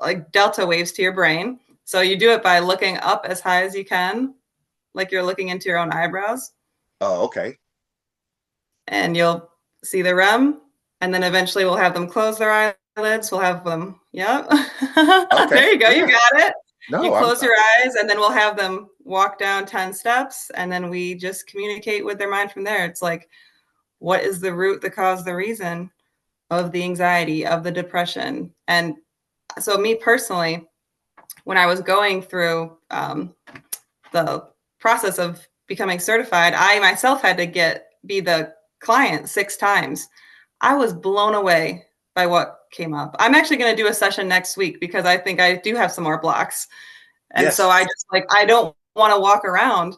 like 0.00 0.30
delta 0.32 0.64
waves 0.64 0.92
to 0.92 1.02
your 1.02 1.12
brain. 1.12 1.58
So 1.84 2.00
you 2.00 2.16
do 2.16 2.30
it 2.30 2.42
by 2.42 2.60
looking 2.60 2.96
up 2.98 3.26
as 3.28 3.40
high 3.40 3.64
as 3.64 3.74
you 3.74 3.84
can, 3.84 4.34
like 4.94 5.10
you're 5.10 5.24
looking 5.24 5.48
into 5.48 5.68
your 5.68 5.78
own 5.78 5.90
eyebrows 5.92 6.52
oh 7.00 7.24
okay. 7.24 7.56
and 8.88 9.16
you'll 9.16 9.48
see 9.82 10.02
the 10.02 10.14
REM, 10.14 10.60
and 11.00 11.12
then 11.12 11.22
eventually 11.22 11.64
we'll 11.64 11.76
have 11.76 11.94
them 11.94 12.06
close 12.06 12.38
their 12.38 12.74
eyelids. 12.96 13.30
We'll 13.30 13.40
have 13.40 13.64
them, 13.64 14.00
yeah. 14.12 14.42
there 15.48 15.72
you 15.72 15.78
go, 15.78 15.90
you 15.90 16.06
got 16.06 16.32
it. 16.34 16.54
No, 16.90 17.02
you 17.02 17.12
I'm- 17.12 17.24
close 17.24 17.42
your 17.42 17.54
eyes, 17.54 17.94
and 17.94 18.08
then 18.08 18.18
we'll 18.18 18.30
have 18.30 18.56
them 18.56 18.88
walk 19.04 19.38
down 19.38 19.66
10 19.66 19.92
steps, 19.92 20.50
and 20.54 20.70
then 20.70 20.90
we 20.90 21.14
just 21.14 21.46
communicate 21.46 22.04
with 22.04 22.18
their 22.18 22.30
mind 22.30 22.52
from 22.52 22.64
there. 22.64 22.84
It's 22.84 23.02
like, 23.02 23.28
what 24.00 24.22
is 24.22 24.40
the 24.40 24.52
root, 24.52 24.82
the 24.82 24.90
cause, 24.90 25.24
the 25.24 25.34
reason? 25.34 25.90
of 26.50 26.72
the 26.72 26.82
anxiety, 26.82 27.46
of 27.46 27.62
the 27.62 27.70
depression. 27.70 28.52
And 28.68 28.96
so, 29.58 29.78
me 29.78 29.94
personally, 29.94 30.66
when 31.44 31.56
I 31.56 31.66
was 31.66 31.80
going 31.80 32.22
through 32.22 32.76
um, 32.90 33.34
the 34.12 34.48
process 34.80 35.18
of 35.18 35.46
becoming 35.66 36.00
certified, 36.00 36.54
I 36.54 36.78
myself 36.80 37.22
had 37.22 37.36
to 37.38 37.46
get 37.46 37.86
be 38.04 38.20
the 38.20 38.52
client 38.80 39.28
six 39.28 39.56
times. 39.56 40.08
I 40.60 40.74
was 40.74 40.92
blown 40.92 41.34
away 41.34 41.84
by 42.14 42.26
what 42.26 42.58
came 42.72 42.94
up. 42.94 43.14
I'm 43.18 43.34
actually 43.34 43.56
going 43.56 43.74
to 43.74 43.82
do 43.82 43.88
a 43.88 43.94
session 43.94 44.28
next 44.28 44.56
week 44.56 44.80
because 44.80 45.04
I 45.04 45.16
think 45.16 45.40
I 45.40 45.56
do 45.56 45.74
have 45.76 45.92
some 45.92 46.04
more 46.04 46.20
blocks. 46.20 46.66
And 47.32 47.44
yes. 47.44 47.56
so 47.56 47.70
I 47.70 47.84
just 47.84 48.06
like 48.12 48.26
I 48.34 48.44
don't 48.44 48.74
want 48.96 49.14
to 49.14 49.20
walk 49.20 49.44
around 49.44 49.96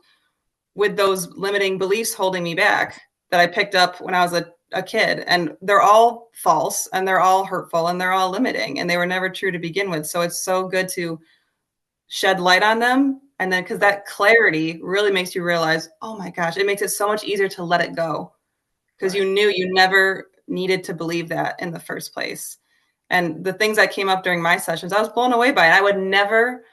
with 0.74 0.96
those 0.96 1.28
limiting 1.34 1.78
beliefs 1.78 2.14
holding 2.14 2.42
me 2.42 2.54
back 2.54 3.00
that 3.32 3.40
I 3.40 3.46
picked 3.46 3.74
up 3.74 3.98
when 4.00 4.14
I 4.14 4.22
was 4.22 4.34
a, 4.34 4.52
a 4.72 4.82
kid. 4.82 5.24
And 5.26 5.56
they're 5.62 5.80
all 5.80 6.28
false 6.34 6.86
and 6.92 7.08
they're 7.08 7.20
all 7.20 7.44
hurtful 7.46 7.88
and 7.88 7.98
they're 8.00 8.12
all 8.12 8.30
limiting 8.30 8.78
and 8.78 8.88
they 8.88 8.98
were 8.98 9.06
never 9.06 9.30
true 9.30 9.50
to 9.50 9.58
begin 9.58 9.90
with. 9.90 10.06
So 10.06 10.20
it's 10.20 10.44
so 10.44 10.68
good 10.68 10.88
to 10.90 11.18
shed 12.08 12.38
light 12.38 12.62
on 12.62 12.78
them. 12.78 13.22
And 13.38 13.50
then 13.50 13.62
because 13.62 13.78
that 13.78 14.04
clarity 14.04 14.78
really 14.82 15.10
makes 15.10 15.34
you 15.34 15.42
realize, 15.42 15.88
oh 16.02 16.16
my 16.16 16.30
gosh, 16.30 16.58
it 16.58 16.66
makes 16.66 16.82
it 16.82 16.90
so 16.90 17.08
much 17.08 17.24
easier 17.24 17.48
to 17.48 17.64
let 17.64 17.80
it 17.80 17.96
go. 17.96 18.34
Because 18.96 19.14
you 19.14 19.24
knew 19.24 19.48
you 19.48 19.72
never 19.72 20.30
needed 20.46 20.84
to 20.84 20.94
believe 20.94 21.30
that 21.30 21.60
in 21.60 21.72
the 21.72 21.80
first 21.80 22.12
place. 22.12 22.58
And 23.08 23.42
the 23.42 23.54
things 23.54 23.78
that 23.78 23.92
came 23.92 24.10
up 24.10 24.22
during 24.22 24.42
my 24.42 24.58
sessions, 24.58 24.92
I 24.92 25.00
was 25.00 25.08
blown 25.08 25.32
away 25.32 25.52
by. 25.52 25.68
it. 25.68 25.72
I 25.72 25.80
would 25.80 25.98
never 25.98 26.64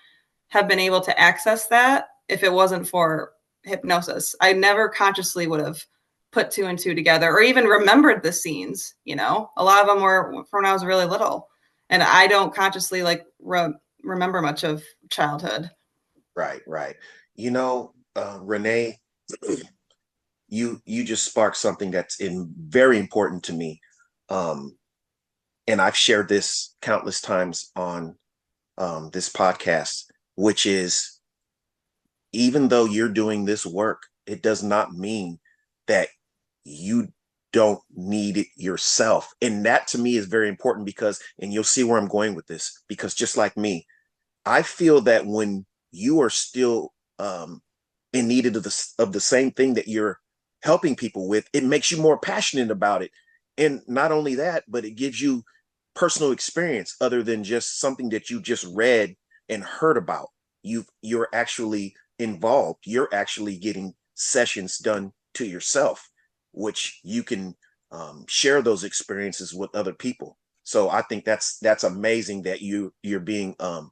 have 0.50 0.68
been 0.68 0.80
able 0.80 1.00
to 1.02 1.20
access 1.20 1.68
that 1.68 2.10
if 2.28 2.44
it 2.44 2.52
wasn't 2.52 2.88
for 2.88 3.32
hypnosis. 3.64 4.36
I 4.42 4.52
never 4.52 4.90
consciously 4.90 5.48
would 5.48 5.62
have 5.62 5.84
put 6.32 6.52
two 6.52 6.66
and 6.66 6.78
two 6.78 6.94
together 6.94 7.30
or 7.30 7.42
even 7.42 7.66
remembered 7.66 8.24
the 8.24 8.32
scenes, 8.32 8.94
you 9.06 9.16
know. 9.16 9.50
A 9.58 9.64
lot 9.64 9.82
of 9.82 9.88
them 9.88 10.02
were 10.02 10.46
from 10.50 10.64
when 10.64 10.70
I 10.70 10.74
was 10.74 10.86
really 10.86 11.06
little. 11.06 11.48
And 11.90 12.04
I 12.04 12.28
don't 12.28 12.54
consciously 12.54 13.02
like 13.02 13.26
re- 13.40 13.74
remember 14.04 14.42
much 14.42 14.64
of 14.64 14.84
childhood. 15.10 15.70
Right, 16.36 16.62
right. 16.68 16.96
You 17.36 17.52
know, 17.52 17.94
uh, 18.16 18.40
Renee, 18.42 19.00
you 20.50 20.82
you 20.86 21.04
just 21.04 21.26
sparked 21.26 21.58
something 21.58 21.92
that's 21.92 22.20
in 22.20 22.54
very 22.58 22.98
important 22.98 23.44
to 23.44 23.54
me. 23.54 23.80
Um, 24.30 24.78
and 25.68 25.82
I've 25.82 25.96
shared 25.96 26.30
this 26.30 26.76
countless 26.82 27.22
times 27.22 27.72
on 27.76 28.16
um, 28.78 29.10
this 29.12 29.30
podcast, 29.30 30.06
which 30.36 30.66
is 30.66 31.20
even 32.32 32.68
though 32.68 32.86
you're 32.86 33.10
doing 33.10 33.46
this 33.46 33.66
work, 33.66 34.04
it 34.26 34.42
does 34.42 34.64
not 34.64 34.94
mean 34.94 35.40
that 35.88 36.10
you 36.64 37.08
don't 37.52 37.80
need 37.96 38.38
it 38.38 38.48
yourself. 38.56 39.34
And 39.42 39.66
that 39.66 39.88
to 39.88 39.98
me 39.98 40.18
is 40.18 40.28
very 40.28 40.48
important 40.48 40.86
because, 40.86 41.22
and 41.40 41.52
you'll 41.52 41.64
see 41.64 41.84
where 41.84 41.98
I'm 41.98 42.08
going 42.08 42.36
with 42.36 42.48
this, 42.48 42.84
because 42.88 43.16
just 43.16 43.38
like 43.38 43.58
me, 43.58 43.88
I 44.46 44.62
feel 44.62 45.02
that 45.02 45.26
when 45.26 45.66
you 45.92 46.22
are 46.22 46.30
still 46.30 46.94
um, 47.18 47.62
in 48.14 48.28
need 48.28 48.46
of 48.46 48.64
the, 48.64 48.86
of 49.00 49.14
the 49.14 49.20
same 49.20 49.52
thing 49.52 49.74
that 49.76 49.88
you're 49.88 50.20
helping 50.62 50.96
people 50.96 51.28
with, 51.28 51.48
it 51.54 51.64
makes 51.64 51.92
you 51.92 51.98
more 52.02 52.20
passionate 52.20 52.72
about 52.72 53.02
it. 53.02 53.12
And 53.58 53.82
not 53.88 54.12
only 54.12 54.36
that, 54.36 54.64
but 54.68 54.86
it 54.86 54.92
gives 54.92 55.22
you 55.22 55.44
personal 55.96 56.32
experience 56.32 56.96
other 57.02 57.24
than 57.24 57.44
just 57.44 57.80
something 57.80 58.10
that 58.10 58.30
you 58.30 58.42
just 58.42 58.66
read 58.74 59.16
and 59.50 59.64
heard 59.64 59.98
about. 59.98 60.30
You 60.64 60.86
you're 61.02 61.30
actually 61.34 61.96
involved. 62.20 62.80
You're 62.86 63.10
actually 63.14 63.58
getting 63.58 63.94
sessions 64.16 64.78
done 64.78 65.12
to 65.36 65.46
yourself, 65.46 66.09
which 66.52 67.00
you 67.04 67.24
can 67.24 67.56
um, 67.92 68.26
share 68.28 68.62
those 68.62 68.84
experiences 68.84 69.54
with 69.54 69.74
other 69.76 69.94
people. 69.94 70.38
So 70.64 70.90
I 70.90 71.02
think 71.04 71.26
that's 71.26 71.58
that's 71.60 71.84
amazing 71.84 72.44
that 72.44 72.62
you 72.62 72.94
you're 73.02 73.20
being 73.20 73.56
um, 73.60 73.92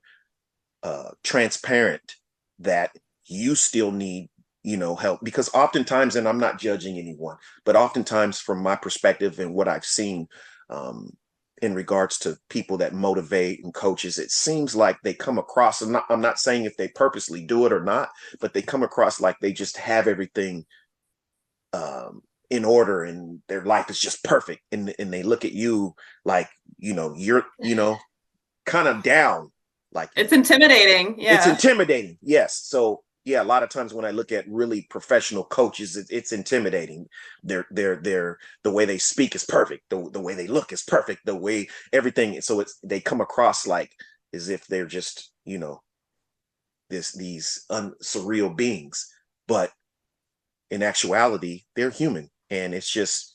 uh, 0.84 1.12
transparent 1.24 2.16
that 2.60 2.92
you 3.26 3.56
still 3.56 3.92
need 3.92 4.30
you 4.64 4.78
know 4.78 4.96
help 4.96 5.20
because 5.24 5.54
oftentimes 5.54 6.16
and 6.16 6.28
i'm 6.28 6.40
not 6.40 6.60
judging 6.60 6.98
anyone 6.98 7.38
but 7.66 7.76
oftentimes 7.76 8.40
from 8.40 8.62
my 8.62 8.76
perspective 8.76 9.40
and 9.40 9.54
what 9.54 9.68
i've 9.68 9.86
seen 9.86 10.28
um, 10.70 11.10
in 11.62 11.74
regards 11.74 12.18
to 12.18 12.38
people 12.50 12.78
that 12.78 12.94
motivate 12.94 13.64
and 13.64 13.74
coaches 13.74 14.18
it 14.18 14.32
seems 14.32 14.76
like 14.76 14.98
they 15.04 15.14
come 15.14 15.38
across 15.38 15.82
I'm 15.82 15.92
not, 15.92 16.06
I'm 16.10 16.22
not 16.22 16.40
saying 16.40 16.66
if 16.66 16.76
they 16.78 16.88
purposely 16.90 17.46
do 17.46 17.66
it 17.66 17.74
or 17.74 17.84
not 17.84 18.10
but 18.40 18.54
they 18.54 18.62
come 18.62 18.84
across 18.84 19.22
like 19.22 19.38
they 19.40 19.54
just 19.54 19.78
have 19.78 20.08
everything 20.08 20.66
um, 21.74 22.22
in 22.50 22.64
order 22.64 23.04
and 23.04 23.42
their 23.48 23.64
life 23.64 23.90
is 23.90 24.00
just 24.00 24.24
perfect 24.24 24.62
and, 24.72 24.94
and 25.00 25.12
they 25.12 25.24
look 25.24 25.44
at 25.44 25.52
you 25.52 25.94
like 26.24 26.50
you 26.78 26.94
know 26.94 27.14
you're 27.18 27.44
you 27.60 27.76
know 27.76 27.98
kind 28.66 28.88
of 28.88 29.04
down 29.04 29.52
like 29.92 30.10
it's 30.16 30.32
intimidating 30.32 31.20
yeah 31.20 31.36
it's 31.36 31.48
intimidating 31.48 32.18
yes 32.22 32.58
so 32.64 33.04
yeah, 33.28 33.42
a 33.42 33.44
lot 33.44 33.62
of 33.62 33.68
times 33.68 33.94
when 33.94 34.06
I 34.06 34.12
look 34.12 34.32
at 34.32 34.48
really 34.48 34.88
professional 34.90 35.44
coaches, 35.44 35.98
it, 35.98 36.08
it's 36.10 36.32
intimidating. 36.32 37.08
They're 37.44 37.68
they're 37.72 37.98
they're 37.98 38.38
the 38.64 38.72
way 38.72 38.86
they 38.86 39.00
speak 39.00 39.36
is 39.36 39.44
perfect. 39.44 39.90
The 39.90 40.10
the 40.10 40.22
way 40.22 40.34
they 40.34 40.48
look 40.48 40.72
is 40.72 40.82
perfect. 40.82 41.26
The 41.26 41.36
way 41.36 41.68
everything. 41.92 42.40
So 42.40 42.62
it's 42.62 42.80
they 42.84 43.02
come 43.02 43.20
across 43.20 43.68
like 43.68 43.92
as 44.34 44.48
if 44.48 44.66
they're 44.68 44.86
just 44.86 45.34
you 45.44 45.58
know 45.58 45.82
this 46.90 47.12
these 47.12 47.66
un, 47.70 47.96
surreal 48.02 48.56
beings, 48.56 49.14
but 49.46 49.74
in 50.72 50.82
actuality, 50.82 51.64
they're 51.76 51.90
human, 51.90 52.30
and 52.50 52.74
it's 52.74 52.90
just. 52.90 53.34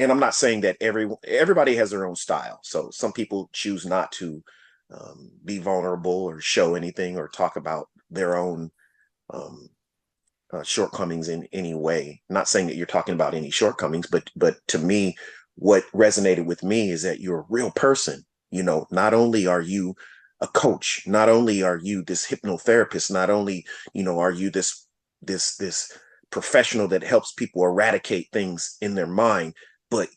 And 0.00 0.12
I'm 0.12 0.20
not 0.20 0.34
saying 0.36 0.60
that 0.60 0.76
every 0.80 1.08
everybody 1.26 1.74
has 1.74 1.90
their 1.90 2.06
own 2.06 2.14
style. 2.14 2.60
So 2.62 2.88
some 2.92 3.12
people 3.12 3.50
choose 3.52 3.84
not 3.84 4.12
to 4.12 4.42
um, 4.92 5.32
be 5.44 5.58
vulnerable 5.58 6.24
or 6.24 6.40
show 6.40 6.74
anything 6.74 7.18
or 7.18 7.28
talk 7.28 7.56
about 7.56 7.88
their 8.10 8.36
own 8.36 8.70
um, 9.30 9.68
uh, 10.52 10.62
shortcomings 10.62 11.28
in 11.28 11.46
any 11.52 11.74
way. 11.74 12.22
not 12.28 12.48
saying 12.48 12.66
that 12.68 12.76
you're 12.76 12.86
talking 12.86 13.14
about 13.14 13.34
any 13.34 13.50
shortcomings, 13.50 14.06
but 14.06 14.30
but 14.36 14.56
to 14.68 14.78
me, 14.78 15.16
what 15.56 15.84
resonated 15.92 16.46
with 16.46 16.62
me 16.62 16.90
is 16.90 17.02
that 17.02 17.20
you're 17.20 17.40
a 17.40 17.46
real 17.48 17.70
person. 17.70 18.24
You 18.50 18.62
know, 18.62 18.86
not 18.90 19.12
only 19.14 19.46
are 19.46 19.60
you 19.60 19.94
a 20.40 20.46
coach, 20.46 21.02
not 21.06 21.28
only 21.28 21.62
are 21.62 21.78
you 21.82 22.02
this 22.02 22.26
hypnotherapist, 22.26 23.10
not 23.10 23.30
only 23.30 23.66
you 23.92 24.02
know 24.02 24.18
are 24.20 24.32
you 24.32 24.50
this 24.50 24.86
this 25.20 25.56
this 25.56 25.92
professional 26.30 26.88
that 26.88 27.02
helps 27.02 27.32
people 27.32 27.64
eradicate 27.64 28.28
things 28.32 28.76
in 28.80 28.94
their 28.94 29.06
mind, 29.06 29.54
but 29.90 30.08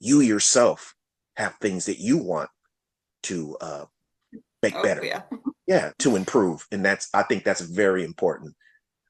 you 0.00 0.20
yourself 0.20 0.94
have 1.36 1.54
things 1.56 1.86
that 1.86 1.98
you 1.98 2.18
want 2.18 2.50
to 3.24 3.56
uh, 3.60 3.84
make 4.62 4.74
oh, 4.76 4.82
better. 4.82 5.04
Yeah. 5.04 5.22
yeah, 5.66 5.92
to 5.98 6.16
improve. 6.16 6.66
And 6.72 6.84
that's 6.84 7.08
I 7.14 7.22
think 7.22 7.44
that's 7.44 7.60
very 7.60 8.04
important. 8.04 8.54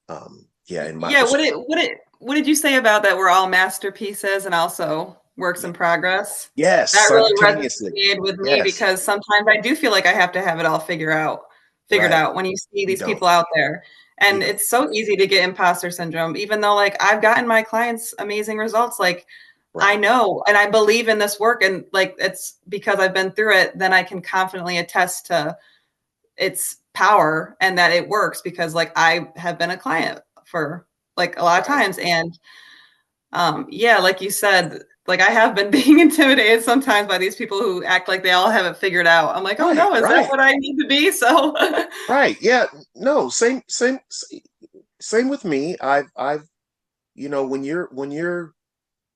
Um, 0.09 0.47
yeah, 0.67 0.87
in 0.87 0.97
my 0.97 1.11
Yeah, 1.11 1.25
what 1.25 1.39
did 1.39 1.55
what 1.55 1.77
did 1.77 1.93
what 2.19 2.35
did 2.35 2.47
you 2.47 2.55
say 2.55 2.77
about 2.77 3.03
that 3.03 3.17
we're 3.17 3.29
all 3.29 3.49
masterpieces 3.49 4.47
and 4.47 4.55
also 4.55 5.19
works 5.37 5.65
in 5.65 5.73
progress? 5.73 6.51
Yes. 6.55 6.93
That 6.93 7.13
really 7.13 7.35
resonated 7.35 8.21
with 8.21 8.39
me 8.39 8.57
yes. 8.57 8.65
because 8.65 9.03
sometimes 9.03 9.47
I 9.49 9.61
do 9.61 9.75
feel 9.75 9.91
like 9.91 10.07
I 10.07 10.13
have 10.13 10.33
to 10.33 10.43
have 10.43 10.61
it 10.61 10.67
all 10.67 10.79
figured 10.79 11.13
out, 11.13 11.43
figured 11.89 12.13
right. 12.13 12.21
out 12.21 12.35
when 12.35 12.45
you 12.45 12.57
see 12.57 12.87
these 12.87 13.01
you 13.01 13.07
people 13.07 13.29
out 13.29 13.47
there. 13.55 13.83
And 14.19 14.43
it's 14.43 14.69
so 14.69 14.91
easy 14.93 15.17
to 15.17 15.27
get 15.27 15.45
imposter 15.49 15.91
syndrome, 15.91 16.37
even 16.37 16.61
though 16.61 16.75
like 16.75 16.97
I've 17.03 17.23
gotten 17.23 17.47
my 17.49 17.63
clients 17.63 18.15
amazing 18.19 18.59
results. 18.59 18.99
Like 19.01 19.27
Right. 19.77 19.95
I 19.95 19.97
know 19.97 20.41
and 20.47 20.57
I 20.57 20.71
believe 20.71 21.09
in 21.09 21.19
this 21.19 21.41
work 21.41 21.61
and 21.65 21.85
like 21.93 22.15
it's 22.19 22.59
because 22.69 23.01
I've 23.01 23.13
been 23.13 23.33
through 23.33 23.57
it 23.57 23.77
then 23.77 23.93
I 23.93 24.05
can 24.05 24.23
confidently 24.23 24.79
attest 24.79 25.27
to 25.27 25.57
its 26.37 26.77
power 26.95 27.57
and 27.61 27.79
that 27.79 27.93
it 27.93 28.09
works 28.09 28.43
because 28.43 28.75
like 28.75 28.93
I 28.97 29.29
have 29.37 29.59
been 29.59 29.71
a 29.71 29.77
client 29.77 30.21
for 30.45 30.87
like 31.17 31.39
a 31.39 31.45
lot 31.45 31.61
of 31.61 31.67
times 31.67 31.99
and 31.99 32.39
um 33.33 33.67
yeah 33.71 33.99
like 33.99 34.21
you 34.21 34.31
said 34.31 34.83
like 35.07 35.21
I 35.21 35.31
have 35.31 35.55
been 35.55 35.71
being 35.85 36.01
intimidated 36.01 36.63
sometimes 36.63 37.09
by 37.09 37.19
these 37.19 37.37
people 37.37 37.59
who 37.59 37.85
act 37.85 38.09
like 38.09 38.23
they 38.23 38.33
all 38.33 38.51
have 38.51 38.67
it 38.67 38.77
figured 38.77 39.07
out. 39.07 39.35
I'm 39.37 39.45
like, 39.45 39.61
oh 39.61 39.69
right, 39.69 39.77
no, 39.77 39.95
is 39.95 40.03
right. 40.03 40.23
that 40.23 40.31
what 40.31 40.41
I 40.41 40.53
need 40.53 40.79
to 40.79 40.87
be? 40.87 41.11
So 41.15 41.55
right, 42.09 42.37
yeah, 42.41 42.67
no, 42.95 43.29
same, 43.29 43.63
same, 43.69 43.99
same 45.01 45.29
with 45.29 45.45
me. 45.45 45.77
I've, 45.81 46.11
I've, 46.17 46.47
you 47.15 47.29
know, 47.29 47.47
when 47.47 47.65
you're 47.65 47.89
when 47.93 48.11
you're 48.11 48.53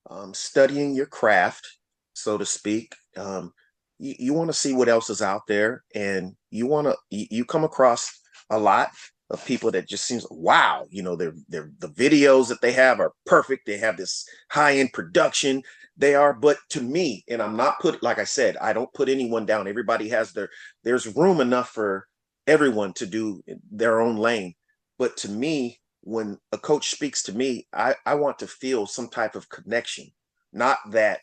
um, 0.09 0.33
studying 0.33 0.95
your 0.95 1.07
craft, 1.07 1.67
so 2.15 2.39
to 2.39 2.47
speak. 2.47 2.95
Um, 3.17 3.53
you, 3.99 4.15
you 4.19 4.35
want 4.35 4.49
to 4.49 4.55
see 4.55 4.73
what 4.73 4.89
else 4.89 5.11
is 5.11 5.23
out 5.23 5.43
there, 5.49 5.83
and 5.95 6.37
you 6.51 6.67
want 6.67 6.87
to 6.87 6.97
you, 7.11 7.27
you 7.31 7.45
come 7.45 7.65
across 7.65 8.21
a 8.51 8.59
lot 8.59 8.91
of 9.31 9.45
people 9.45 9.71
that 9.71 9.87
just 9.87 10.07
seems 10.07 10.27
wow 10.31 10.87
you 10.91 11.03
know 11.03 11.15
they're 11.15 11.35
they're 11.51 11.71
the 11.81 11.89
videos 11.89 12.49
that 12.49 12.63
they 12.63 12.73
have 12.73 12.99
are 12.99 13.13
perfect 13.27 13.67
they 13.67 13.77
have 13.77 13.99
this 13.99 14.27
high-end 14.51 14.91
production 14.95 15.63
they 15.99 16.15
are 16.15 16.33
but 16.33 16.57
to 16.71 16.81
me 16.81 17.25
and 17.29 17.43
i'm 17.43 17.57
not 17.57 17.81
put 17.81 18.03
like 18.03 18.19
i 18.19 18.25
said 18.25 18.57
i 18.59 18.73
don't 18.73 18.93
put 18.95 19.09
anyone 19.09 19.45
down 19.45 19.69
everybody 19.69 20.09
has 20.09 20.33
their 20.33 20.49
there's 20.85 21.15
room 21.17 21.41
enough 21.41 21.71
for 21.71 22.07
everyone 22.47 22.93
to 22.95 23.05
do 23.07 23.43
their 23.71 24.01
own 24.01 24.17
lane 24.17 24.55
but 24.99 25.17
to 25.17 25.29
me 25.29 25.79
when 26.09 26.39
a 26.53 26.59
coach 26.59 26.91
speaks 26.91 27.23
to 27.25 27.33
me, 27.33 27.67
I, 27.73 27.95
I 28.07 28.15
want 28.15 28.39
to 28.39 28.47
feel 28.47 28.87
some 28.87 29.09
type 29.09 29.35
of 29.35 29.49
connection, 29.51 30.07
not 30.53 30.79
that 30.91 31.21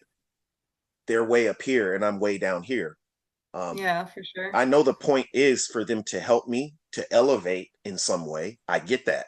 they're 1.08 1.24
way 1.24 1.48
up 1.48 1.62
here 1.62 1.96
and 1.96 2.06
I'm 2.06 2.20
way 2.20 2.38
down 2.38 2.62
here. 2.62 2.98
Um, 3.54 3.78
yeah, 3.78 4.06
for 4.06 4.22
sure. 4.24 4.56
I 4.56 4.66
know 4.66 4.84
the 4.84 4.94
point 4.94 5.28
is 5.34 5.68
for 5.68 5.86
them 5.86 6.04
to 6.04 6.20
help 6.20 6.48
me 6.48 6.76
to 6.92 7.12
elevate 7.12 7.72
in 7.84 7.98
some 7.98 8.28
way. 8.28 8.60
I 8.68 8.80
get 8.80 9.06
that. 9.06 9.28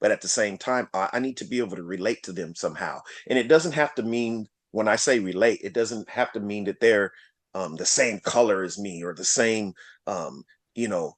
But 0.00 0.10
at 0.10 0.20
the 0.20 0.28
same 0.28 0.58
time, 0.58 0.88
I, 0.94 1.10
I 1.14 1.18
need 1.18 1.36
to 1.38 1.44
be 1.44 1.58
able 1.58 1.76
to 1.76 1.82
relate 1.82 2.22
to 2.24 2.32
them 2.32 2.54
somehow. 2.54 3.00
And 3.26 3.38
it 3.38 3.48
doesn't 3.48 3.72
have 3.72 3.94
to 3.96 4.02
mean, 4.02 4.46
when 4.74 4.88
I 4.88 4.96
say 4.96 5.20
relate, 5.20 5.60
it 5.62 5.72
doesn't 5.72 6.10
have 6.10 6.32
to 6.32 6.40
mean 6.40 6.64
that 6.64 6.80
they're 6.80 7.12
um, 7.54 7.76
the 7.76 7.86
same 7.86 8.18
color 8.18 8.64
as 8.64 8.76
me 8.76 9.04
or 9.04 9.14
the 9.14 9.24
same, 9.24 9.72
um, 10.08 10.44
you 10.74 10.88
know, 10.88 11.14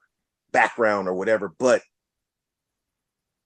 background 0.53 1.09
or 1.09 1.15
whatever. 1.15 1.55
But 1.59 1.81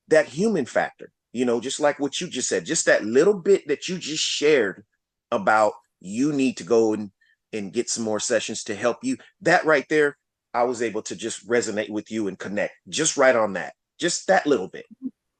that 0.08 0.26
human 0.26 0.66
factor, 0.66 1.12
you 1.32 1.44
know, 1.44 1.60
just 1.60 1.78
like 1.78 2.00
what 2.00 2.20
you 2.20 2.26
just 2.26 2.48
said, 2.48 2.66
just 2.66 2.86
that 2.86 3.04
little 3.04 3.34
bit 3.34 3.68
that 3.68 3.88
you 3.88 3.98
just 3.98 4.24
shared 4.24 4.82
about 5.30 5.74
you 6.00 6.32
need 6.32 6.56
to 6.56 6.64
go 6.64 6.92
and 6.92 7.12
and 7.52 7.72
get 7.72 7.88
some 7.88 8.02
more 8.02 8.18
sessions 8.18 8.64
to 8.64 8.74
help 8.74 9.04
you. 9.04 9.16
That 9.42 9.64
right 9.64 9.86
there, 9.88 10.18
I 10.52 10.64
was 10.64 10.82
able 10.82 11.02
to 11.02 11.14
just 11.14 11.48
resonate 11.48 11.90
with 11.90 12.10
you 12.10 12.26
and 12.26 12.36
connect 12.36 12.74
just 12.88 13.16
right 13.16 13.36
on 13.36 13.52
that, 13.52 13.74
just 14.00 14.26
that 14.26 14.44
little 14.44 14.68
bit. 14.68 14.86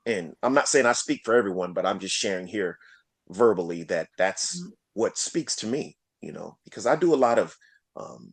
And 0.06 0.36
I'm 0.44 0.54
not 0.54 0.68
saying 0.68 0.86
I 0.86 0.92
speak 0.92 1.22
for 1.24 1.34
everyone, 1.34 1.72
but 1.72 1.86
I'm 1.86 1.98
just 1.98 2.14
sharing 2.14 2.46
here 2.46 2.78
verbally 3.30 3.84
that 3.84 4.08
that's 4.18 4.60
mm-hmm. 4.60 4.70
what 4.94 5.18
speaks 5.18 5.56
to 5.56 5.66
me, 5.66 5.96
you 6.20 6.32
know, 6.32 6.58
because 6.64 6.86
I 6.86 6.96
do 6.96 7.14
a 7.14 7.16
lot 7.16 7.38
of 7.38 7.56
um, 7.96 8.32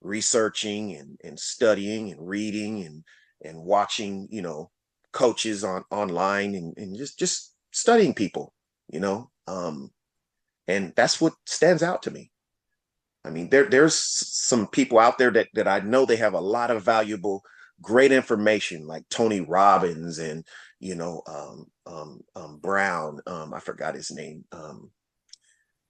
researching 0.00 0.94
and, 0.94 1.18
and 1.24 1.38
studying 1.38 2.10
and 2.12 2.26
reading 2.26 2.84
and 2.84 3.04
and 3.44 3.62
watching, 3.62 4.28
you 4.30 4.42
know, 4.42 4.70
coaches 5.12 5.64
on 5.64 5.84
online 5.90 6.54
and, 6.54 6.76
and 6.76 6.96
just 6.96 7.18
just 7.18 7.54
studying 7.72 8.14
people, 8.14 8.54
you 8.88 9.00
know. 9.00 9.30
Um, 9.46 9.90
and 10.66 10.92
that's 10.96 11.20
what 11.20 11.34
stands 11.46 11.82
out 11.82 12.02
to 12.02 12.10
me 12.10 12.30
I 13.24 13.30
mean, 13.30 13.50
there 13.50 13.68
there's 13.68 13.94
some 13.94 14.66
people 14.66 14.98
out 14.98 15.18
there 15.18 15.30
that 15.32 15.48
that 15.54 15.68
I 15.68 15.80
know 15.80 16.06
they 16.06 16.16
have 16.16 16.34
a 16.34 16.40
lot 16.40 16.70
of 16.70 16.82
valuable, 16.82 17.42
great 17.82 18.12
information, 18.12 18.86
like 18.86 19.08
Tony 19.10 19.40
Robbins 19.40 20.18
and 20.18 20.46
you 20.80 20.94
know 20.94 21.22
um, 21.26 21.66
um, 21.86 22.20
um, 22.36 22.58
Brown. 22.58 23.20
Um, 23.26 23.54
I 23.54 23.60
forgot 23.60 23.94
his 23.94 24.10
name. 24.10 24.44
Um, 24.52 24.90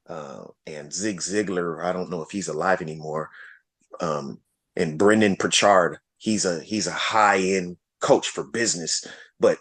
uh, 0.09 0.45
and 0.67 0.93
Zig 0.93 1.21
Ziglar. 1.21 1.85
I 1.85 1.93
don't 1.93 2.11
know 2.11 2.23
if 2.23 2.31
he's 2.31 2.49
alive 2.49 2.81
anymore. 2.81 3.31
Um, 4.01 4.41
and 4.77 4.99
Brendon 4.99 5.35
Burchard. 5.35 5.99
He's 6.17 6.45
a 6.45 6.61
he's 6.61 6.87
a 6.87 6.93
high 6.93 7.39
end 7.39 7.77
coach 8.01 8.29
for 8.29 8.45
business, 8.45 9.07
but 9.39 9.59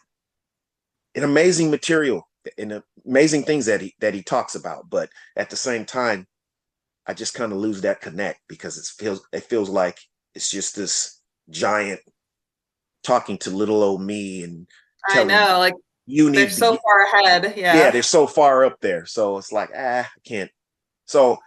an 1.15 1.23
amazing 1.23 1.69
material 1.69 2.27
and 2.57 2.81
amazing 3.05 3.43
things 3.43 3.65
that 3.65 3.81
he 3.81 3.95
that 3.99 4.13
he 4.13 4.23
talks 4.23 4.55
about. 4.55 4.89
But 4.89 5.09
at 5.35 5.49
the 5.49 5.55
same 5.55 5.85
time, 5.85 6.27
I 7.05 7.13
just 7.13 7.33
kind 7.33 7.51
of 7.51 7.59
lose 7.59 7.81
that 7.81 8.01
connect 8.01 8.41
because 8.47 8.77
it 8.77 8.85
feels 9.01 9.27
it 9.31 9.43
feels 9.43 9.69
like 9.69 9.99
it's 10.33 10.49
just 10.49 10.75
this 10.75 11.21
giant 11.49 11.99
talking 13.03 13.37
to 13.39 13.49
little 13.49 13.83
old 13.83 14.01
me 14.01 14.43
and 14.43 14.67
I 15.07 15.23
know 15.23 15.59
like 15.59 15.73
you 16.05 16.29
need 16.29 16.37
they're 16.37 16.49
so 16.49 16.73
get, 16.73 16.81
far 16.81 17.03
ahead. 17.03 17.53
Yeah. 17.57 17.75
Yeah, 17.75 17.91
they're 17.91 18.03
so 18.03 18.27
far 18.27 18.65
up 18.65 18.79
there. 18.81 19.05
So 19.05 19.37
it's 19.37 19.51
like, 19.51 19.69
ah, 19.75 20.01
I 20.03 20.19
can't. 20.25 20.51
So 21.05 21.37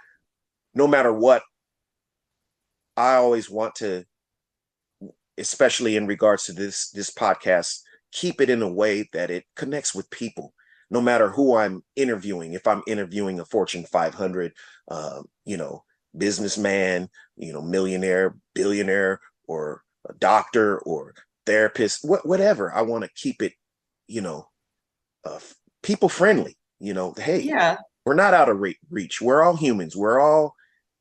no 0.74 0.86
matter 0.86 1.12
what, 1.12 1.42
I 2.96 3.14
always 3.14 3.48
want 3.48 3.76
to, 3.76 4.04
especially 5.38 5.96
in 5.96 6.06
regards 6.06 6.44
to 6.44 6.52
this 6.52 6.90
this 6.90 7.10
podcast, 7.10 7.80
keep 8.12 8.40
it 8.40 8.50
in 8.50 8.62
a 8.62 8.72
way 8.72 9.08
that 9.12 9.30
it 9.30 9.44
connects 9.56 9.94
with 9.94 10.10
people 10.10 10.52
no 10.90 11.00
matter 11.00 11.30
who 11.30 11.56
I'm 11.56 11.82
interviewing, 11.94 12.54
if 12.54 12.66
I'm 12.66 12.82
interviewing 12.86 13.38
a 13.38 13.44
Fortune 13.44 13.84
500, 13.84 14.52
uh, 14.90 15.22
you 15.44 15.56
know, 15.56 15.84
businessman, 16.16 17.08
you 17.36 17.52
know, 17.52 17.62
millionaire, 17.62 18.36
billionaire, 18.54 19.20
or 19.46 19.82
a 20.08 20.14
doctor 20.14 20.78
or 20.80 21.14
therapist, 21.46 22.02
wh- 22.02 22.24
whatever, 22.24 22.72
I 22.72 22.82
want 22.82 23.04
to 23.04 23.10
keep 23.14 23.42
it, 23.42 23.52
you 24.06 24.20
know, 24.20 24.48
uh, 25.24 25.38
people 25.82 26.08
friendly. 26.08 26.56
You 26.78 26.94
know, 26.94 27.14
hey, 27.16 27.40
yeah, 27.40 27.76
we're 28.06 28.14
not 28.14 28.34
out 28.34 28.48
of 28.48 28.58
re- 28.58 28.78
reach. 28.90 29.20
We're 29.20 29.42
all 29.42 29.56
humans. 29.56 29.94
We're 29.94 30.20
all 30.20 30.54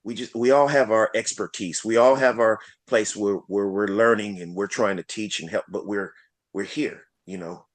we 0.03 0.15
just 0.15 0.35
we 0.35 0.51
all 0.51 0.67
have 0.67 0.91
our 0.91 1.09
expertise. 1.15 1.85
We 1.85 1.97
all 1.97 2.15
have 2.15 2.39
our 2.39 2.59
place 2.87 3.15
where 3.15 3.35
where 3.47 3.67
we're 3.67 3.87
learning 3.87 4.41
and 4.41 4.55
we're 4.55 4.67
trying 4.67 4.97
to 4.97 5.03
teach 5.03 5.39
and 5.39 5.49
help. 5.49 5.65
But 5.69 5.87
we're 5.87 6.13
we're 6.53 6.63
here. 6.63 7.03
You 7.25 7.37
know, 7.37 7.65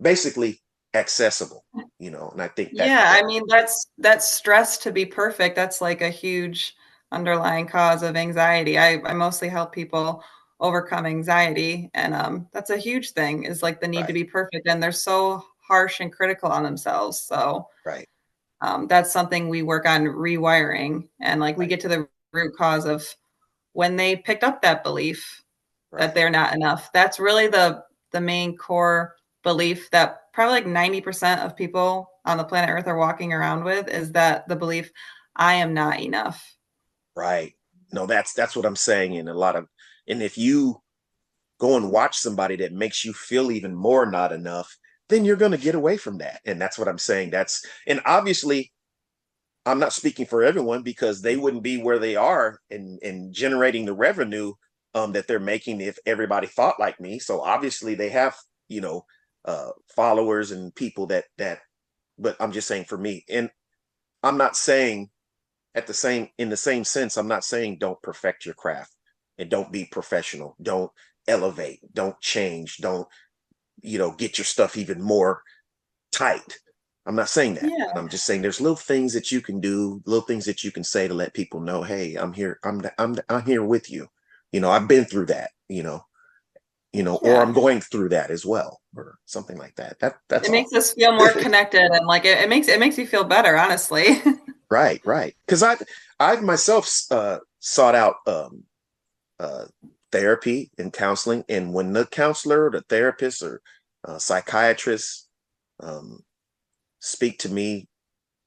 basically 0.00 0.60
accessible 0.94 1.62
you 1.98 2.10
know 2.10 2.30
and 2.32 2.40
i 2.40 2.48
think 2.48 2.70
yeah 2.72 3.14
i 3.14 3.22
mean 3.24 3.42
that's 3.48 3.88
that's 3.98 4.32
stress 4.32 4.78
to 4.78 4.90
be 4.90 5.04
perfect 5.04 5.54
that's 5.54 5.82
like 5.82 6.00
a 6.00 6.08
huge 6.08 6.74
underlying 7.12 7.66
cause 7.66 8.02
of 8.02 8.16
anxiety 8.16 8.78
i, 8.78 8.98
I 9.04 9.12
mostly 9.12 9.48
help 9.48 9.72
people 9.72 10.24
overcome 10.60 11.04
anxiety 11.06 11.90
and 11.94 12.14
um 12.14 12.48
that's 12.52 12.70
a 12.70 12.78
huge 12.78 13.10
thing 13.10 13.44
is 13.44 13.62
like 13.62 13.80
the 13.80 13.88
need 13.88 13.98
right. 13.98 14.06
to 14.06 14.12
be 14.12 14.24
perfect 14.24 14.66
and 14.66 14.82
they're 14.82 14.92
so 14.92 15.44
harsh 15.68 16.00
and 16.00 16.12
critical 16.12 16.50
on 16.50 16.62
themselves 16.62 17.20
so 17.20 17.66
right 17.84 18.08
um, 18.62 18.86
that's 18.86 19.12
something 19.12 19.50
we 19.50 19.62
work 19.62 19.86
on 19.86 20.04
rewiring 20.04 21.06
and 21.20 21.40
like 21.40 21.58
right. 21.58 21.58
we 21.58 21.66
get 21.66 21.80
to 21.80 21.88
the 21.88 22.08
root 22.32 22.56
cause 22.56 22.86
of 22.86 23.06
when 23.74 23.96
they 23.96 24.16
picked 24.16 24.44
up 24.44 24.62
that 24.62 24.82
belief 24.82 25.44
right. 25.90 26.00
that 26.00 26.14
they're 26.14 26.30
not 26.30 26.54
enough 26.54 26.90
that's 26.92 27.20
really 27.20 27.48
the 27.48 27.82
the 28.12 28.20
main 28.20 28.56
core 28.56 29.14
belief 29.42 29.90
that 29.90 30.32
probably 30.32 30.60
like 30.60 30.66
90% 30.66 31.44
of 31.44 31.56
people 31.56 32.10
on 32.24 32.36
the 32.36 32.44
planet 32.44 32.70
Earth 32.70 32.86
are 32.88 32.98
walking 32.98 33.32
around 33.32 33.64
with 33.64 33.88
is 33.88 34.12
that 34.12 34.46
the 34.48 34.56
belief 34.56 34.90
I 35.36 35.54
am 35.54 35.72
not 35.72 36.00
enough. 36.00 36.56
Right. 37.14 37.54
No, 37.92 38.06
that's 38.06 38.32
that's 38.34 38.56
what 38.56 38.66
I'm 38.66 38.76
saying 38.76 39.14
in 39.14 39.28
a 39.28 39.34
lot 39.34 39.56
of 39.56 39.68
and 40.08 40.22
if 40.22 40.38
you 40.38 40.82
go 41.58 41.76
and 41.76 41.90
watch 41.90 42.16
somebody 42.18 42.56
that 42.56 42.72
makes 42.72 43.04
you 43.04 43.12
feel 43.12 43.50
even 43.50 43.74
more 43.74 44.06
not 44.06 44.32
enough, 44.32 44.76
then 45.08 45.24
you're 45.24 45.36
going 45.36 45.52
to 45.52 45.58
get 45.58 45.74
away 45.74 45.96
from 45.96 46.18
that. 46.18 46.40
And 46.44 46.60
that's 46.60 46.78
what 46.78 46.88
I'm 46.88 46.98
saying. 46.98 47.30
That's 47.30 47.64
and 47.86 48.00
obviously 48.04 48.72
I'm 49.64 49.78
not 49.78 49.92
speaking 49.92 50.26
for 50.26 50.44
everyone 50.44 50.82
because 50.82 51.22
they 51.22 51.36
wouldn't 51.36 51.62
be 51.62 51.82
where 51.82 51.98
they 51.98 52.16
are 52.16 52.58
in 52.70 52.98
in 53.02 53.32
generating 53.32 53.86
the 53.86 53.94
revenue 53.94 54.54
um, 54.94 55.12
that 55.12 55.26
they're 55.26 55.40
making 55.40 55.80
if 55.80 55.98
everybody 56.06 56.46
thought 56.46 56.80
like 56.80 57.00
me. 57.00 57.18
So 57.18 57.40
obviously 57.40 57.94
they 57.94 58.10
have, 58.10 58.36
you 58.68 58.80
know, 58.80 59.04
uh, 59.46 59.70
followers 59.94 60.50
and 60.50 60.74
people 60.74 61.06
that 61.06 61.24
that 61.38 61.60
but 62.18 62.36
i'm 62.40 62.52
just 62.52 62.66
saying 62.66 62.84
for 62.84 62.98
me 62.98 63.24
and 63.28 63.48
i'm 64.22 64.36
not 64.36 64.56
saying 64.56 65.08
at 65.74 65.86
the 65.86 65.94
same 65.94 66.28
in 66.38 66.48
the 66.48 66.56
same 66.56 66.82
sense 66.82 67.16
i'm 67.16 67.28
not 67.28 67.44
saying 67.44 67.78
don't 67.78 68.02
perfect 68.02 68.44
your 68.44 68.54
craft 68.54 68.95
and 69.38 69.50
don't 69.50 69.72
be 69.72 69.84
professional 69.84 70.56
don't 70.62 70.90
elevate 71.28 71.80
don't 71.92 72.18
change 72.20 72.78
don't 72.78 73.06
you 73.82 73.98
know 73.98 74.12
get 74.12 74.38
your 74.38 74.44
stuff 74.44 74.76
even 74.76 75.00
more 75.00 75.42
tight 76.12 76.58
i'm 77.06 77.16
not 77.16 77.28
saying 77.28 77.54
that 77.54 77.64
yeah. 77.64 77.92
i'm 77.94 78.08
just 78.08 78.24
saying 78.24 78.42
there's 78.42 78.60
little 78.60 78.76
things 78.76 79.12
that 79.12 79.32
you 79.32 79.40
can 79.40 79.60
do 79.60 80.00
little 80.06 80.24
things 80.24 80.44
that 80.44 80.62
you 80.64 80.70
can 80.70 80.84
say 80.84 81.08
to 81.08 81.14
let 81.14 81.34
people 81.34 81.60
know 81.60 81.82
hey 81.82 82.14
i'm 82.14 82.32
here 82.32 82.58
i'm 82.64 82.80
i'm 82.98 83.16
i'm 83.28 83.44
here 83.44 83.64
with 83.64 83.90
you 83.90 84.06
you 84.52 84.60
know 84.60 84.70
i've 84.70 84.88
been 84.88 85.04
through 85.04 85.26
that 85.26 85.50
you 85.68 85.82
know 85.82 86.02
you 86.96 87.02
know, 87.02 87.20
yeah. 87.22 87.32
or 87.32 87.42
I'm 87.42 87.52
going 87.52 87.82
through 87.82 88.08
that 88.10 88.30
as 88.30 88.46
well, 88.46 88.80
or 88.96 89.18
something 89.26 89.58
like 89.58 89.74
that. 89.76 89.98
That 90.00 90.16
that's 90.30 90.48
it 90.48 90.52
makes 90.52 90.72
us 90.72 90.94
feel 90.94 91.12
more 91.12 91.30
connected, 91.44 91.82
and 91.82 92.06
like 92.06 92.24
it, 92.24 92.38
it 92.38 92.48
makes 92.48 92.68
it 92.68 92.80
makes 92.80 92.96
you 92.96 93.06
feel 93.06 93.22
better, 93.22 93.54
honestly. 93.54 94.22
right, 94.70 94.98
right. 95.04 95.36
Because 95.44 95.62
I've 95.62 95.82
I've 96.18 96.42
myself 96.42 96.90
uh, 97.10 97.40
sought 97.58 97.94
out 97.94 98.16
um, 98.26 98.64
uh, 99.40 99.66
therapy 100.12 100.70
and 100.78 100.92
counseling, 100.92 101.44
and 101.48 101.72
when 101.74 101.92
the 101.92 102.06
counselor, 102.06 102.66
or 102.66 102.70
the 102.70 102.82
therapist, 102.88 103.42
or 103.42 103.60
uh, 104.04 104.18
psychiatrist 104.18 105.28
um, 105.80 106.20
speak 107.00 107.38
to 107.40 107.48
me 107.48 107.88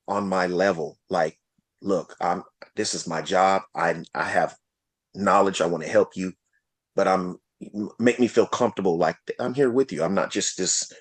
on 0.08 0.28
my 0.28 0.48
level, 0.48 0.98
like, 1.10 1.38
look, 1.82 2.16
I'm 2.22 2.44
this 2.76 2.94
is 2.94 3.08
my 3.08 3.22
job. 3.22 3.64
I 3.76 4.04
I 4.14 4.24
have 4.24 4.56
knowledge. 5.16 5.62
I 5.62 5.68
want 5.68 5.84
to 5.84 5.90
help 5.90 6.16
you, 6.16 6.34
but 6.96 7.08
I'm 7.08 7.40
make 8.00 8.20
me 8.20 8.28
feel 8.28 8.46
comfortable 8.46 8.98
like 8.98 9.18
i'm 9.40 9.54
here 9.54 9.70
with 9.70 9.92
you 9.92 10.04
i'm 10.04 10.14
not 10.14 10.32
just 10.32 10.58
this 10.58 10.92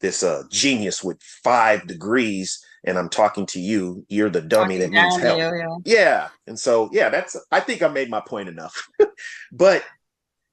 this 0.00 0.22
uh 0.22 0.42
genius 0.50 1.02
with 1.02 1.20
five 1.42 1.86
degrees 1.86 2.64
and 2.84 2.98
i'm 2.98 3.08
talking 3.08 3.46
to 3.46 3.60
you 3.60 4.04
you're 4.08 4.30
the 4.30 4.40
dummy 4.40 4.78
that 4.78 4.90
needs 4.90 5.16
help. 5.18 5.38
you, 5.38 5.44
yeah. 5.58 5.76
yeah 5.84 6.28
and 6.46 6.58
so 6.58 6.88
yeah 6.92 7.08
that's 7.08 7.36
i 7.50 7.60
think 7.60 7.82
i 7.82 7.88
made 7.88 8.10
my 8.10 8.20
point 8.20 8.48
enough. 8.48 8.88
But 9.52 9.84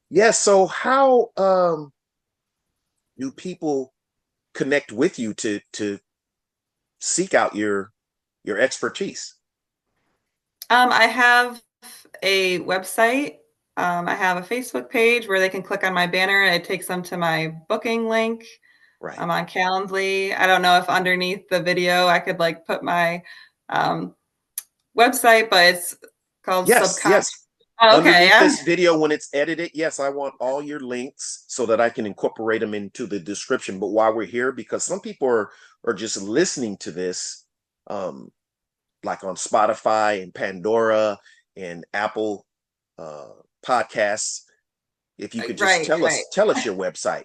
yeah 0.09 0.31
so 0.31 0.67
how 0.67 1.29
um 1.37 1.91
do 3.17 3.31
people 3.31 3.93
connect 4.53 4.91
with 4.91 5.19
you 5.19 5.33
to 5.35 5.59
to 5.73 5.99
seek 6.99 7.33
out 7.33 7.55
your 7.55 7.91
your 8.43 8.59
expertise? 8.59 9.35
Um 10.69 10.91
i 10.91 11.05
have 11.05 11.61
a 12.21 12.59
website. 12.59 13.37
Um, 13.77 14.07
I 14.07 14.15
have 14.15 14.37
a 14.37 14.41
Facebook 14.41 14.89
page 14.89 15.27
where 15.27 15.39
they 15.39 15.49
can 15.49 15.63
click 15.63 15.83
on 15.83 15.93
my 15.93 16.07
banner. 16.07 16.43
And 16.43 16.55
it 16.55 16.65
takes 16.65 16.87
them 16.87 17.01
to 17.03 17.17
my 17.17 17.55
booking 17.67 18.07
link. 18.07 18.45
Right. 19.01 19.19
I'm 19.19 19.31
on 19.31 19.47
Calendly. 19.47 20.37
I 20.37 20.45
don't 20.45 20.61
know 20.61 20.77
if 20.77 20.87
underneath 20.87 21.49
the 21.49 21.59
video 21.59 22.07
I 22.07 22.19
could 22.19 22.39
like 22.39 22.67
put 22.67 22.83
my 22.83 23.23
um, 23.67 24.13
website, 24.97 25.49
but 25.49 25.73
it's 25.73 25.97
called 26.43 26.67
yes, 26.67 26.95
Subconscious. 26.95 27.31
Yes. 27.31 27.47
Oh, 27.83 27.99
okay. 27.99 28.31
Underneath 28.31 28.39
this 28.39 28.61
video 28.63 28.99
when 28.99 29.11
it's 29.11 29.29
edited, 29.33 29.71
yes, 29.73 29.99
I 29.99 30.09
want 30.09 30.35
all 30.39 30.61
your 30.61 30.79
links 30.79 31.45
so 31.47 31.65
that 31.65 31.81
I 31.81 31.89
can 31.89 32.05
incorporate 32.05 32.61
them 32.61 32.75
into 32.75 33.07
the 33.07 33.19
description. 33.19 33.79
But 33.79 33.87
while 33.87 34.13
we're 34.13 34.25
here, 34.25 34.51
because 34.51 34.83
some 34.83 34.99
people 34.99 35.27
are 35.27 35.49
are 35.83 35.95
just 35.95 36.21
listening 36.21 36.77
to 36.77 36.91
this, 36.91 37.45
um, 37.87 38.31
like 39.03 39.23
on 39.23 39.33
Spotify 39.33 40.21
and 40.21 40.31
Pandora 40.31 41.17
and 41.57 41.85
Apple 41.91 42.45
uh, 42.99 43.29
podcasts. 43.65 44.41
If 45.17 45.33
you 45.33 45.41
could 45.41 45.57
just 45.57 45.67
Right, 45.67 45.85
tell 45.85 46.05
us 46.05 46.23
tell 46.31 46.51
us 46.51 46.63
your 46.63 46.75
website. 46.75 47.23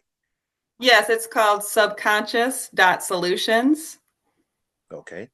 Yes, 0.79 1.09
it's 1.09 1.27
called 1.27 1.65
subconscious.solutions. 1.65 3.99
Okay. 4.93 5.31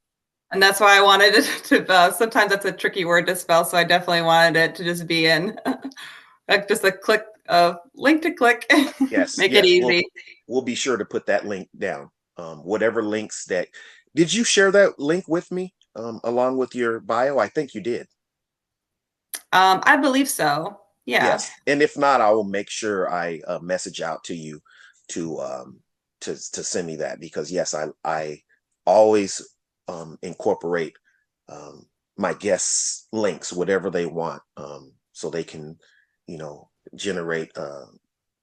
And 0.53 0.63
that's 0.63 0.81
why 0.81 0.97
I 0.97 1.03
wanted 1.03 1.35
it 1.39 1.45
to, 1.65 1.91
uh, 1.91 2.13
sometimes 2.13 2.51
that's 2.51 2.67
a 2.67 2.73
tricky 2.73 3.05
word 3.05 3.27
to 3.27 3.37
spell. 3.37 3.65
So 3.65 3.77
I 3.77 3.85
definitely 3.85 4.23
wanted 4.23 4.59
it 4.59 4.75
to 4.77 4.85
just 4.85 5.07
be 5.07 5.27
in 5.27 5.59
like 6.49 6.69
just 6.69 6.85
a 6.85 6.93
click, 6.93 7.25
a 7.49 7.77
link 7.95 8.23
to 8.23 8.33
click. 8.33 8.71
Yes. 9.11 9.37
Make 9.37 9.53
yes, 9.53 9.65
it 9.65 9.83
we'll- 9.83 9.91
easy. 9.91 10.07
We'll, 10.47 10.63
be 10.63 10.75
sure 10.75 10.97
to 10.97 11.05
put 11.05 11.27
that 11.27 11.47
link 11.47 11.69
down. 11.79 12.11
Um, 12.37 12.59
whatever 12.59 13.03
links 13.03 13.45
that 13.47 13.69
did 14.15 14.33
you 14.33 14.45
share 14.45 14.71
that 14.71 14.99
link 14.99 15.29
with 15.29 15.51
me 15.51 15.75
um, 15.97 16.21
along 16.25 16.57
with 16.57 16.75
your 16.75 17.01
bio? 17.01 17.39
I 17.39 17.49
think 17.49 17.75
you 17.75 17.81
did. 17.81 18.07
Um, 19.53 19.83
I 19.85 19.97
believe 19.97 20.29
so. 20.29 20.79
Yeah. 21.05 21.25
Yes. 21.25 21.51
And 21.67 21.83
if 21.83 21.99
not, 21.99 22.21
I 22.21 22.31
will 22.31 22.45
make 22.45 22.71
sure 22.71 23.13
I 23.13 23.41
uh, 23.47 23.59
message 23.59 24.01
out 24.01 24.25
to 24.25 24.35
you 24.35 24.63
to 25.13 25.41
um 25.41 25.81
to 26.21 26.35
to 26.53 26.63
send 26.63 26.87
me 26.87 26.97
that 26.97 27.21
because 27.21 27.51
yes, 27.51 27.75
I 27.75 27.87
I 28.05 28.43
always 28.87 29.41
um 29.89 30.19
incorporate 30.23 30.95
um 31.49 31.87
my 32.17 32.35
guests 32.35 33.09
links 33.13 33.53
whatever 33.53 33.91
they 33.91 34.07
want 34.07 34.43
um 34.57 34.93
so 35.13 35.31
they 35.31 35.45
can 35.45 35.77
you 36.27 36.39
know 36.39 36.69
generate 36.95 37.51
uh 37.57 37.87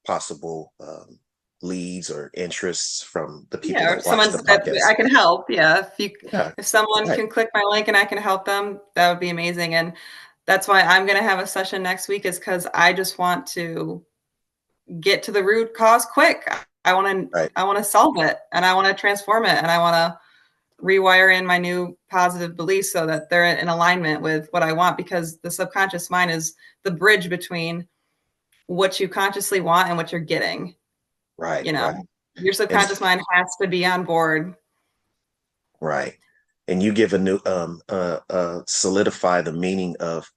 possible 0.06 0.74
um 0.80 1.20
leads 1.62 2.10
or 2.10 2.32
interests 2.36 3.02
from 3.04 3.46
the 3.52 3.58
people 3.58 3.82
Yeah, 3.82 3.96
that 3.96 4.32
the 4.32 4.38
podcast. 4.38 4.84
I 4.86 4.94
can 4.94 5.10
help. 5.10 5.50
Yeah. 5.50 5.80
If 5.80 6.00
you 6.00 6.12
Yeah, 6.32 6.52
if 6.58 6.66
someone 6.66 7.08
right. 7.08 7.18
can 7.18 7.28
click 7.28 7.50
my 7.54 7.64
link 7.70 7.88
and 7.88 7.98
I 7.98 8.06
can 8.06 8.18
help 8.18 8.46
them, 8.46 8.80
that 8.96 9.10
would 9.10 9.20
be 9.20 9.30
amazing. 9.30 9.76
And 9.76 9.94
that's 10.46 10.68
why 10.68 10.82
I'm 10.82 11.06
gonna 11.06 11.22
have 11.22 11.40
a 11.40 11.48
session 11.48 11.84
next 11.84 12.08
week, 12.08 12.26
is 12.26 12.40
because 12.40 12.68
I 12.74 12.94
just 12.94 13.18
want 13.18 13.46
to 13.48 14.04
get 15.00 15.24
to 15.24 15.32
the 15.32 15.44
root 15.44 15.74
cause 15.74 16.06
quick. 16.06 16.52
I 16.86 16.94
want 16.94 17.30
Right. 17.34 17.54
to 17.54 17.60
I 17.60 17.64
want 17.64 17.78
to 17.78 17.84
solve 17.84 18.18
it 18.18 18.38
and 18.52 18.66
I 18.66 18.74
want 18.74 18.88
to 18.88 18.94
transform 18.94 19.46
it 19.46 19.58
and 19.58 19.68
I 19.68 19.78
want 19.78 19.96
to 19.96 20.20
rewire 20.84 21.38
in 21.38 21.46
my 21.46 21.58
new 21.58 21.98
positive 22.10 22.56
beliefs 22.56 22.92
so 22.92 23.06
that 23.06 23.30
they're 23.30 23.46
in 23.46 23.68
alignment 23.68 24.22
with 24.22 24.48
what 24.52 24.64
I 24.64 24.72
want 24.72 24.98
because 24.98 25.38
the 25.40 25.52
subconscious 25.52 26.10
mind 26.10 26.32
is 26.32 26.56
the 26.84 26.92
bridge 26.92 27.30
between 27.30 27.88
what 28.68 29.00
you 29.00 29.10
consciously 29.10 29.60
want 29.60 29.90
and 29.90 29.98
what 29.98 30.12
you're 30.12 30.22
getting. 30.22 30.76
right, 31.38 31.66
You 31.66 31.74
know, 31.74 31.88
right. 31.92 32.06
your 32.36 32.54
subconscious 32.54 33.02
mind 33.02 33.22
has 33.32 33.48
to 33.62 33.68
be 33.68 33.86
on 33.86 34.04
board. 34.04 34.56
Right. 35.82 36.16
And 36.68 36.82
you 36.82 36.94
give 36.94 37.14
a 37.14 37.18
new 37.18 37.40
um 37.46 37.82
uh 37.90 38.20
uh 38.30 38.62
solidify 38.68 39.42
the 39.42 39.52
meaning 39.54 39.96
of 40.00 40.32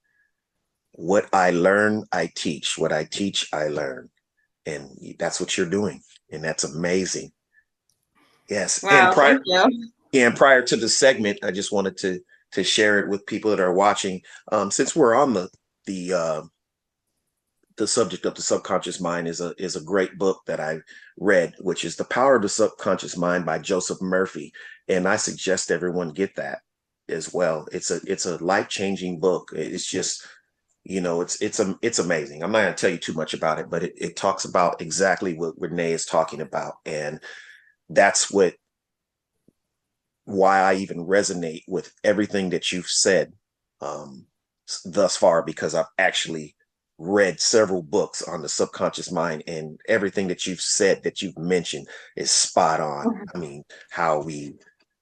what 0.93 1.29
I 1.33 1.51
learn, 1.51 2.05
I 2.13 2.31
teach. 2.35 2.77
What 2.79 2.93
I 2.93 3.05
teach, 3.05 3.49
I 3.53 3.69
learn. 3.69 4.11
And 4.67 4.91
that's 5.19 5.41
what 5.41 5.57
you're 5.57 5.69
doing. 5.69 6.01
And 6.31 6.43
that's 6.43 6.65
amazing. 6.65 7.33
Yes. 8.49 8.83
Wow, 8.83 9.07
and 9.07 9.15
prior 9.15 9.41
and 10.15 10.37
prior 10.37 10.63
to 10.63 10.77
the 10.77 10.89
segment, 10.89 11.39
I 11.43 11.51
just 11.51 11.73
wanted 11.73 11.97
to 11.99 12.21
to 12.53 12.63
share 12.63 12.99
it 12.99 13.09
with 13.09 13.27
people 13.27 13.51
that 13.51 13.61
are 13.61 13.73
watching. 13.73 14.21
Um, 14.51 14.71
since 14.71 14.95
we're 14.95 15.15
on 15.15 15.33
the 15.33 15.49
the 15.87 16.13
uh, 16.13 16.43
the 17.77 17.87
subject 17.87 18.27
of 18.27 18.35
the 18.35 18.43
subconscious 18.43 19.01
mind 19.01 19.27
is 19.27 19.41
a 19.41 19.55
is 19.59 19.77
a 19.77 19.83
great 19.83 20.19
book 20.19 20.43
that 20.47 20.61
I 20.61 20.81
read, 21.17 21.55
which 21.61 21.85
is 21.85 21.97
The 21.97 22.05
Power 22.05 22.37
of 22.37 22.43
the 22.43 22.49
Subconscious 22.49 23.17
Mind 23.17 23.47
by 23.47 23.59
Joseph 23.59 24.01
Murphy, 24.01 24.53
and 24.89 25.09
I 25.09 25.17
suggest 25.17 25.71
everyone 25.71 26.11
get 26.11 26.37
that 26.37 26.61
as 27.09 27.33
well. 27.33 27.67
It's 27.73 27.91
a 27.91 28.01
it's 28.07 28.27
a 28.27 28.43
life 28.45 28.69
changing 28.69 29.21
book. 29.21 29.51
It's 29.55 29.87
just 29.87 30.27
you 30.85 31.01
know 31.01 31.21
it's 31.21 31.41
it's 31.41 31.61
a 31.61 31.79
it's 31.83 31.99
amazing. 31.99 32.43
I'm 32.43 32.53
not 32.53 32.63
going 32.63 32.75
to 32.75 32.81
tell 32.81 32.91
you 32.91 32.99
too 32.99 33.13
much 33.15 33.35
about 33.35 33.59
it, 33.59 33.71
but 33.71 33.83
it, 33.85 33.95
it 33.97 34.17
talks 34.17 34.45
about 34.45 34.81
exactly 34.81 35.35
what 35.35 35.55
Renee 35.59 35.93
is 35.93 36.07
talking 36.07 36.41
about, 36.41 36.75
and 36.87 37.21
that's 37.89 38.31
what 38.31 38.55
why 40.25 40.61
I 40.61 40.75
even 40.75 41.07
resonate 41.07 41.63
with 41.69 41.93
everything 42.05 42.51
that 42.51 42.71
you've 42.73 42.87
said 42.89 43.33
um, 43.81 44.27
thus 44.85 45.17
far 45.17 45.43
because 45.43 45.75
I've 45.75 45.87
actually 45.99 46.55
read 46.99 47.41
several 47.41 47.83
books 47.83 48.23
on 48.23 48.43
the 48.43 48.49
subconscious 48.49 49.11
mind 49.11 49.43
and 49.47 49.81
everything 49.89 50.29
that 50.29 50.47
you've 50.47 50.61
said 50.61 51.03
that 51.03 51.21
you've 51.21 51.39
mentioned 51.39 51.89
is 52.17 52.31
spot 52.31 52.81
on. 52.81 53.07
Mhm. 53.07 53.25
I 53.35 53.39
mean, 53.39 53.65
how 53.91 54.23
we 54.23 54.55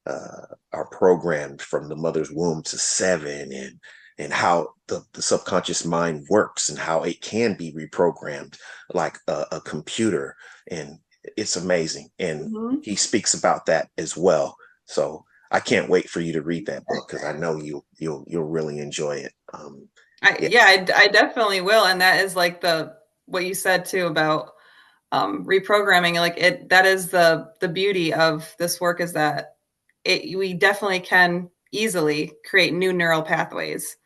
uh, 0.06 0.46
are 0.72 0.86
programmed 0.86 1.60
from 1.60 1.88
the 1.88 1.96
mother's 1.96 2.30
womb 2.30 2.62
to 2.62 2.78
seven 2.78 3.52
and 3.52 3.78
and 4.20 4.32
how 4.32 4.68
the, 4.88 5.04
the 5.14 5.22
subconscious 5.22 5.84
mind 5.84 6.26
works 6.30 6.68
and 6.68 6.78
how 6.78 7.02
it 7.02 7.20
can 7.20 7.54
be 7.54 7.72
reprogrammed 7.72 8.56
like 8.92 9.18
a, 9.28 9.46
a 9.52 9.60
computer 9.60 10.36
and 10.70 10.98
it's 11.36 11.56
amazing 11.56 12.08
and 12.18 12.50
Mhm. 12.50 12.84
he 12.84 12.96
speaks 12.96 13.34
about 13.34 13.66
that 13.66 13.88
as 13.98 14.16
well 14.16 14.56
so 14.86 15.24
I 15.50 15.60
can't 15.60 15.88
wait 15.90 16.08
for 16.08 16.20
you 16.20 16.32
to 16.34 16.42
read 16.42 16.66
that 16.66 16.86
book 16.86 17.08
because 17.08 17.24
I 17.24 17.32
know 17.32 17.56
you 17.56 17.84
you'll 17.98 18.24
you'll 18.28 18.44
really 18.44 18.78
enjoy 18.78 19.16
it. 19.16 19.32
Um, 19.52 19.88
I, 20.22 20.36
Yeah. 20.40 20.48
yeah, 20.48 20.64
I, 20.94 21.04
I 21.04 21.08
definitely 21.08 21.60
will. 21.60 21.86
And 21.86 22.00
that 22.00 22.24
is 22.24 22.36
like 22.36 22.60
the 22.60 22.94
what 23.26 23.44
you 23.44 23.54
said 23.54 23.84
too 23.84 24.06
about 24.06 24.52
um, 25.12 25.44
reprogramming. 25.44 26.14
Like 26.14 26.38
it, 26.38 26.68
that 26.68 26.86
is 26.86 27.10
the 27.10 27.52
the 27.60 27.68
beauty 27.68 28.14
of 28.14 28.54
this 28.58 28.80
work 28.80 29.00
is 29.00 29.12
that 29.14 29.56
it 30.04 30.38
we 30.38 30.54
definitely 30.54 31.00
can 31.00 31.50
easily 31.72 32.32
create 32.48 32.72
new 32.72 32.92
neural 32.92 33.22
pathways. 33.22 33.96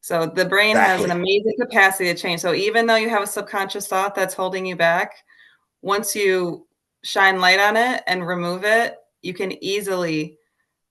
So 0.00 0.26
the 0.26 0.46
brain 0.46 0.76
has 0.76 1.04
an 1.04 1.10
amazing 1.10 1.56
capacity 1.60 2.12
to 2.12 2.18
change. 2.18 2.40
So 2.40 2.54
even 2.54 2.86
though 2.86 2.96
you 2.96 3.10
have 3.10 3.22
a 3.22 3.26
subconscious 3.26 3.86
thought 3.86 4.14
that's 4.14 4.34
holding 4.34 4.64
you 4.64 4.76
back, 4.76 5.12
once 5.82 6.16
you 6.16 6.66
shine 7.02 7.40
light 7.40 7.60
on 7.60 7.76
it 7.76 8.02
and 8.06 8.26
remove 8.26 8.64
it, 8.64 8.96
you 9.22 9.34
can 9.34 9.62
easily 9.62 10.38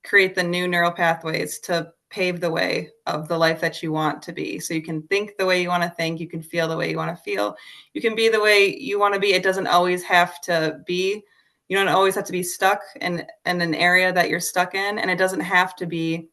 create 0.03 0.35
the 0.35 0.43
new 0.43 0.67
neural 0.67 0.91
pathways 0.91 1.59
to 1.59 1.91
pave 2.09 2.39
the 2.39 2.49
way 2.49 2.89
of 3.05 3.27
the 3.27 3.37
life 3.37 3.61
that 3.61 3.83
you 3.83 3.91
want 3.91 4.21
to 4.23 4.31
be. 4.31 4.59
So 4.59 4.73
you 4.73 4.81
can 4.81 5.03
think 5.03 5.37
the 5.37 5.45
way 5.45 5.61
you 5.61 5.69
want 5.69 5.83
to 5.83 5.89
think, 5.89 6.19
you 6.19 6.27
can 6.27 6.41
feel 6.41 6.67
the 6.67 6.77
way 6.77 6.89
you 6.89 6.97
want 6.97 7.15
to 7.15 7.23
feel, 7.23 7.55
you 7.93 8.01
can 8.01 8.15
be 8.15 8.29
the 8.29 8.39
way 8.39 8.75
you 8.75 8.99
want 8.99 9.13
to 9.13 9.19
be. 9.19 9.33
It 9.33 9.43
doesn't 9.43 9.67
always 9.67 10.03
have 10.03 10.41
to 10.41 10.81
be, 10.85 11.23
you 11.67 11.77
don't 11.77 11.87
always 11.87 12.15
have 12.15 12.25
to 12.25 12.31
be 12.31 12.41
stuck 12.41 12.81
in, 13.01 13.25
in 13.45 13.61
an 13.61 13.75
area 13.75 14.11
that 14.11 14.29
you're 14.29 14.39
stuck 14.39 14.73
in. 14.73 14.97
And 14.97 15.11
it 15.11 15.17
doesn't 15.17 15.41
have 15.41 15.75
to 15.77 15.85
be 15.85 16.29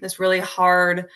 this 0.00 0.18
really 0.18 0.40
hard 0.40 1.08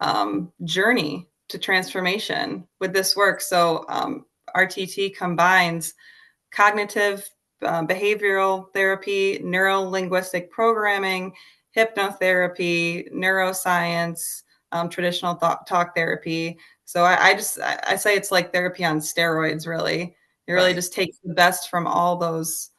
um, 0.00 0.52
journey 0.64 1.28
to 1.48 1.58
transformation 1.58 2.66
with 2.80 2.92
this 2.92 3.16
work. 3.16 3.40
So 3.40 3.84
um, 3.88 4.26
RTT 4.54 5.16
combines 5.16 5.94
cognitive 6.50 7.28
uh, 7.62 7.82
behavioral 7.84 8.72
therapy, 8.72 9.40
neuro 9.42 9.80
linguistic 9.80 10.50
programming, 10.50 11.34
hypnotherapy, 11.76 13.12
neuroscience, 13.12 14.42
um, 14.72 14.88
traditional 14.88 15.34
thought, 15.34 15.66
talk 15.66 15.94
therapy. 15.94 16.58
So 16.84 17.04
I, 17.04 17.28
I 17.30 17.34
just 17.34 17.58
I, 17.60 17.80
I 17.88 17.96
say 17.96 18.14
it's 18.16 18.30
like 18.30 18.52
therapy 18.52 18.84
on 18.84 19.00
steroids. 19.00 19.66
Really, 19.66 20.14
it 20.46 20.52
really 20.52 20.68
Right. 20.68 20.74
just 20.74 20.92
takes 20.92 21.18
the 21.24 21.34
best 21.34 21.68
from 21.70 21.86
all 21.86 22.16
those 22.16 22.70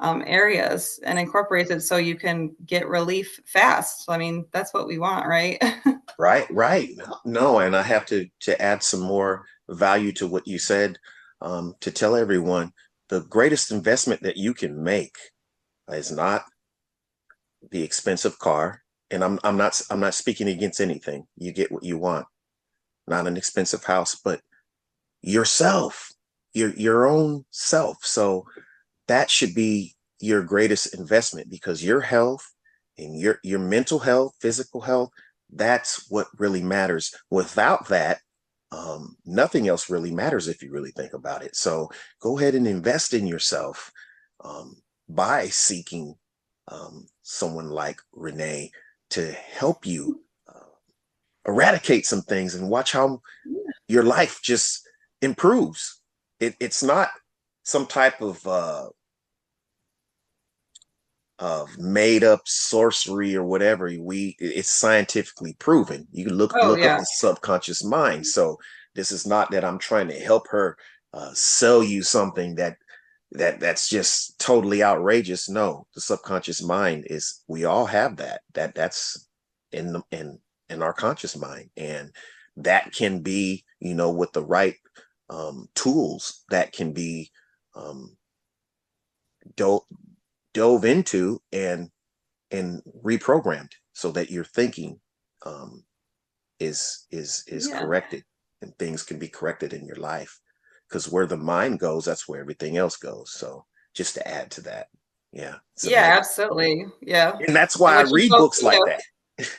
um, 0.00 0.22
areas 0.26 1.00
and 1.04 1.18
incorporates 1.18 1.70
it 1.70 1.80
so 1.80 1.96
you 1.96 2.14
can 2.14 2.54
get 2.66 2.88
relief 2.88 3.40
fast. 3.46 4.08
I 4.08 4.18
mean, 4.18 4.46
that's 4.52 4.72
what 4.72 4.86
we 4.86 4.98
want, 4.98 5.26
right? 5.26 5.62
right, 6.18 6.46
right. 6.50 6.90
No, 7.24 7.58
and 7.60 7.76
I 7.76 7.82
have 7.82 8.06
to 8.06 8.28
to 8.42 8.60
add 8.60 8.82
some 8.82 9.00
more 9.00 9.44
value 9.68 10.12
to 10.12 10.26
what 10.26 10.46
you 10.46 10.58
said 10.58 10.98
um, 11.40 11.74
to 11.80 11.90
tell 11.90 12.16
everyone 12.16 12.72
the 13.08 13.20
greatest 13.22 13.70
investment 13.70 14.22
that 14.22 14.36
you 14.36 14.54
can 14.54 14.82
make 14.82 15.16
is 15.90 16.12
not 16.12 16.44
the 17.70 17.82
expensive 17.82 18.38
car, 18.38 18.82
and 19.10 19.24
I'm 19.24 19.38
I'm 19.44 19.56
not 19.56 19.80
I'm 19.90 20.00
not 20.00 20.14
speaking 20.14 20.48
against 20.48 20.80
anything. 20.80 21.26
You 21.36 21.52
get 21.52 21.72
what 21.72 21.84
you 21.84 21.98
want, 21.98 22.26
not 23.06 23.26
an 23.26 23.36
expensive 23.36 23.84
house, 23.84 24.16
but 24.16 24.40
yourself, 25.22 26.12
your 26.54 26.70
your 26.70 27.06
own 27.06 27.44
self. 27.50 27.98
So 28.02 28.44
that 29.08 29.30
should 29.30 29.54
be 29.54 29.94
your 30.20 30.42
greatest 30.42 30.94
investment 30.94 31.50
because 31.50 31.84
your 31.84 32.00
health 32.00 32.44
and 32.98 33.18
your 33.18 33.38
your 33.42 33.60
mental 33.60 34.00
health, 34.00 34.34
physical 34.40 34.80
health, 34.82 35.10
that's 35.52 36.10
what 36.10 36.28
really 36.38 36.62
matters. 36.62 37.14
Without 37.30 37.88
that, 37.88 38.20
um, 38.70 39.16
nothing 39.24 39.68
else 39.68 39.88
really 39.88 40.10
matters 40.10 40.48
if 40.48 40.62
you 40.62 40.70
really 40.70 40.90
think 40.90 41.14
about 41.14 41.42
it. 41.42 41.56
So 41.56 41.90
go 42.20 42.38
ahead 42.38 42.54
and 42.54 42.66
invest 42.66 43.14
in 43.14 43.26
yourself 43.26 43.90
um, 44.44 44.76
by 45.08 45.46
seeking 45.46 46.14
um, 46.68 47.06
someone 47.22 47.70
like 47.70 47.98
Renee 48.12 48.70
to 49.10 49.32
help 49.32 49.86
you 49.86 50.22
uh, 50.46 50.74
eradicate 51.46 52.04
some 52.04 52.22
things 52.22 52.54
and 52.54 52.68
watch 52.68 52.92
how 52.92 53.22
your 53.88 54.02
life 54.02 54.40
just 54.42 54.86
improves. 55.22 56.02
It, 56.40 56.54
it's 56.60 56.82
not 56.82 57.08
some 57.62 57.86
type 57.86 58.20
of 58.20 58.46
uh, 58.46 58.88
of 61.38 61.68
made 61.78 62.24
up 62.24 62.42
sorcery 62.46 63.36
or 63.36 63.44
whatever. 63.44 63.92
We 63.98 64.36
it's 64.38 64.70
scientifically 64.70 65.54
proven. 65.54 66.06
You 66.12 66.26
can 66.26 66.36
look 66.36 66.52
oh, 66.54 66.68
look 66.68 66.80
yeah. 66.80 66.94
up 66.94 67.00
the 67.00 67.06
subconscious 67.06 67.84
mind. 67.84 68.26
So 68.26 68.58
this 68.94 69.12
is 69.12 69.26
not 69.26 69.50
that 69.52 69.64
I'm 69.64 69.78
trying 69.78 70.08
to 70.08 70.18
help 70.18 70.48
her 70.48 70.76
uh, 71.14 71.30
sell 71.34 71.82
you 71.82 72.02
something 72.02 72.56
that 72.56 72.76
that 73.32 73.60
that's 73.60 73.88
just 73.88 74.38
totally 74.38 74.82
outrageous. 74.82 75.48
No, 75.48 75.86
the 75.94 76.00
subconscious 76.00 76.62
mind 76.62 77.06
is 77.08 77.42
we 77.46 77.64
all 77.64 77.86
have 77.86 78.16
that. 78.16 78.40
That 78.54 78.74
that's 78.74 79.28
in 79.72 79.92
the 79.92 80.02
in 80.10 80.38
in 80.68 80.82
our 80.82 80.92
conscious 80.92 81.36
mind, 81.36 81.70
and 81.76 82.10
that 82.56 82.92
can 82.92 83.20
be 83.20 83.64
you 83.80 83.94
know 83.94 84.10
with 84.10 84.32
the 84.32 84.44
right 84.44 84.74
um, 85.30 85.68
tools 85.74 86.44
that 86.50 86.72
can 86.72 86.92
be 86.92 87.30
um, 87.74 88.16
do- 89.56 89.84
dove 90.54 90.84
into 90.84 91.40
and 91.52 91.90
and 92.50 92.82
reprogrammed 93.04 93.72
so 93.92 94.10
that 94.12 94.30
your 94.30 94.44
thinking 94.44 94.98
um, 95.44 95.84
is 96.60 97.06
is 97.10 97.44
is 97.46 97.68
yeah. 97.68 97.80
corrected 97.80 98.24
and 98.62 98.76
things 98.78 99.02
can 99.02 99.18
be 99.18 99.28
corrected 99.28 99.72
in 99.72 99.84
your 99.86 99.96
life. 99.96 100.40
Because 100.88 101.10
where 101.10 101.26
the 101.26 101.36
mind 101.36 101.80
goes 101.80 102.04
that's 102.04 102.28
where 102.28 102.40
everything 102.40 102.76
else 102.76 102.96
goes. 102.96 103.32
So 103.32 103.64
just 103.94 104.14
to 104.14 104.26
add 104.26 104.50
to 104.52 104.60
that. 104.62 104.88
Yeah. 105.32 105.56
Yeah 105.82 106.16
absolutely. 106.16 106.86
Yeah. 107.02 107.36
And 107.46 107.54
that's 107.54 107.78
why 107.78 108.00
and 108.00 108.08
i 108.08 108.10
read 108.10 108.30
books 108.30 108.62
like 108.62 108.80
that. 108.86 109.02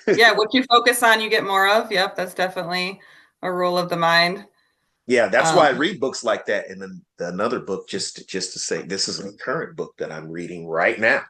Yeah 0.17 0.33
what 0.33 0.53
you 0.53 0.63
focus 0.63 1.03
on 1.03 1.21
you 1.21 1.29
get 1.29 1.45
more 1.45 1.69
of. 1.69 1.91
Yep 1.91 2.15
that's 2.15 2.33
definitely 2.33 2.99
a 3.41 3.51
rule 3.51 3.77
of 3.77 3.89
the 3.89 3.97
mind 3.97 4.45
yeah 5.09 5.27
that's 5.27 5.49
um, 5.49 5.55
why 5.57 5.67
i 5.67 5.71
um, 5.71 5.77
read 5.77 5.99
books 5.99 6.23
like 6.23 6.45
that 6.45 6.69
and 6.69 6.81
then 6.81 7.01
another 7.19 7.59
book 7.59 7.87
just 7.89 8.15
to, 8.15 8.25
just 8.25 8.53
to 8.53 8.59
say 8.59 8.81
this 8.81 9.07
is 9.07 9.19
a 9.19 9.33
current 9.37 9.75
book 9.75 9.93
that 9.97 10.11
i'm 10.11 10.29
reading 10.29 10.67
right 10.67 10.99
now 10.99 11.21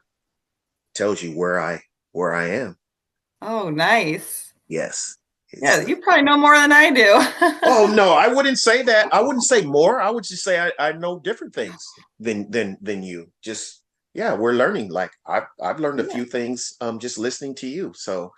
tells 0.93 1.21
you 1.23 1.31
where 1.31 1.59
i 1.59 1.81
where 2.11 2.33
i 2.33 2.47
am 2.47 2.77
oh 3.41 3.69
nice 3.69 4.53
yes 4.67 5.15
yeah, 5.51 5.81
you 5.81 5.97
probably 5.97 6.21
know 6.21 6.37
more 6.37 6.55
than 6.55 6.71
I 6.71 6.91
do. 6.91 7.07
oh 7.63 7.91
no, 7.91 8.13
I 8.13 8.27
wouldn't 8.27 8.59
say 8.59 8.83
that. 8.83 9.11
I 9.11 9.19
wouldn't 9.19 9.45
say 9.45 9.63
more. 9.63 9.99
I 9.99 10.11
would 10.11 10.23
just 10.23 10.43
say 10.43 10.59
I, 10.59 10.71
I 10.77 10.91
know 10.91 11.19
different 11.19 11.55
things 11.55 11.83
than 12.19 12.51
than 12.51 12.77
than 12.81 13.01
you. 13.01 13.31
Just 13.41 13.81
yeah, 14.13 14.35
we're 14.35 14.53
learning. 14.53 14.91
Like 14.91 15.09
I've 15.25 15.47
I've 15.59 15.79
learned 15.79 16.01
a 16.01 16.03
yeah. 16.03 16.13
few 16.13 16.25
things 16.25 16.73
um 16.81 16.99
just 16.99 17.17
listening 17.17 17.55
to 17.55 17.67
you. 17.67 17.93
So 17.95 18.31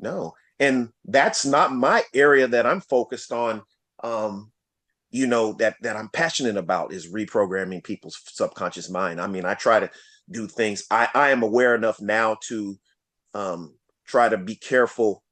no. 0.00 0.34
And 0.58 0.88
that's 1.04 1.44
not 1.44 1.74
my 1.74 2.02
area 2.14 2.48
that 2.48 2.66
I'm 2.66 2.80
focused 2.80 3.32
on. 3.32 3.62
Um, 4.02 4.50
you 5.10 5.26
know, 5.26 5.52
that 5.54 5.76
that 5.82 5.96
I'm 5.96 6.08
passionate 6.08 6.56
about 6.56 6.92
is 6.92 7.12
reprogramming 7.12 7.84
people's 7.84 8.20
subconscious 8.26 8.90
mind. 8.90 9.20
I 9.20 9.26
mean, 9.26 9.44
I 9.44 9.54
try 9.54 9.80
to 9.80 9.90
do 10.30 10.48
things. 10.48 10.84
I, 10.90 11.08
I 11.14 11.30
am 11.30 11.42
aware 11.42 11.74
enough 11.74 12.00
now 12.00 12.36
to 12.48 12.76
um 13.34 13.74
try 14.06 14.28
to 14.28 14.36
be 14.36 14.54
careful 14.54 15.22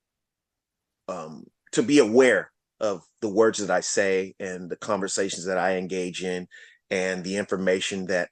um, 1.08 1.44
to 1.72 1.82
be 1.82 1.98
aware 1.98 2.50
of 2.80 3.02
the 3.20 3.28
words 3.28 3.58
that 3.58 3.70
I 3.70 3.80
say 3.80 4.34
and 4.40 4.70
the 4.70 4.76
conversations 4.76 5.44
that 5.46 5.58
I 5.58 5.76
engage 5.76 6.24
in 6.24 6.46
and 6.90 7.24
the 7.24 7.36
information 7.36 8.06
that 8.06 8.28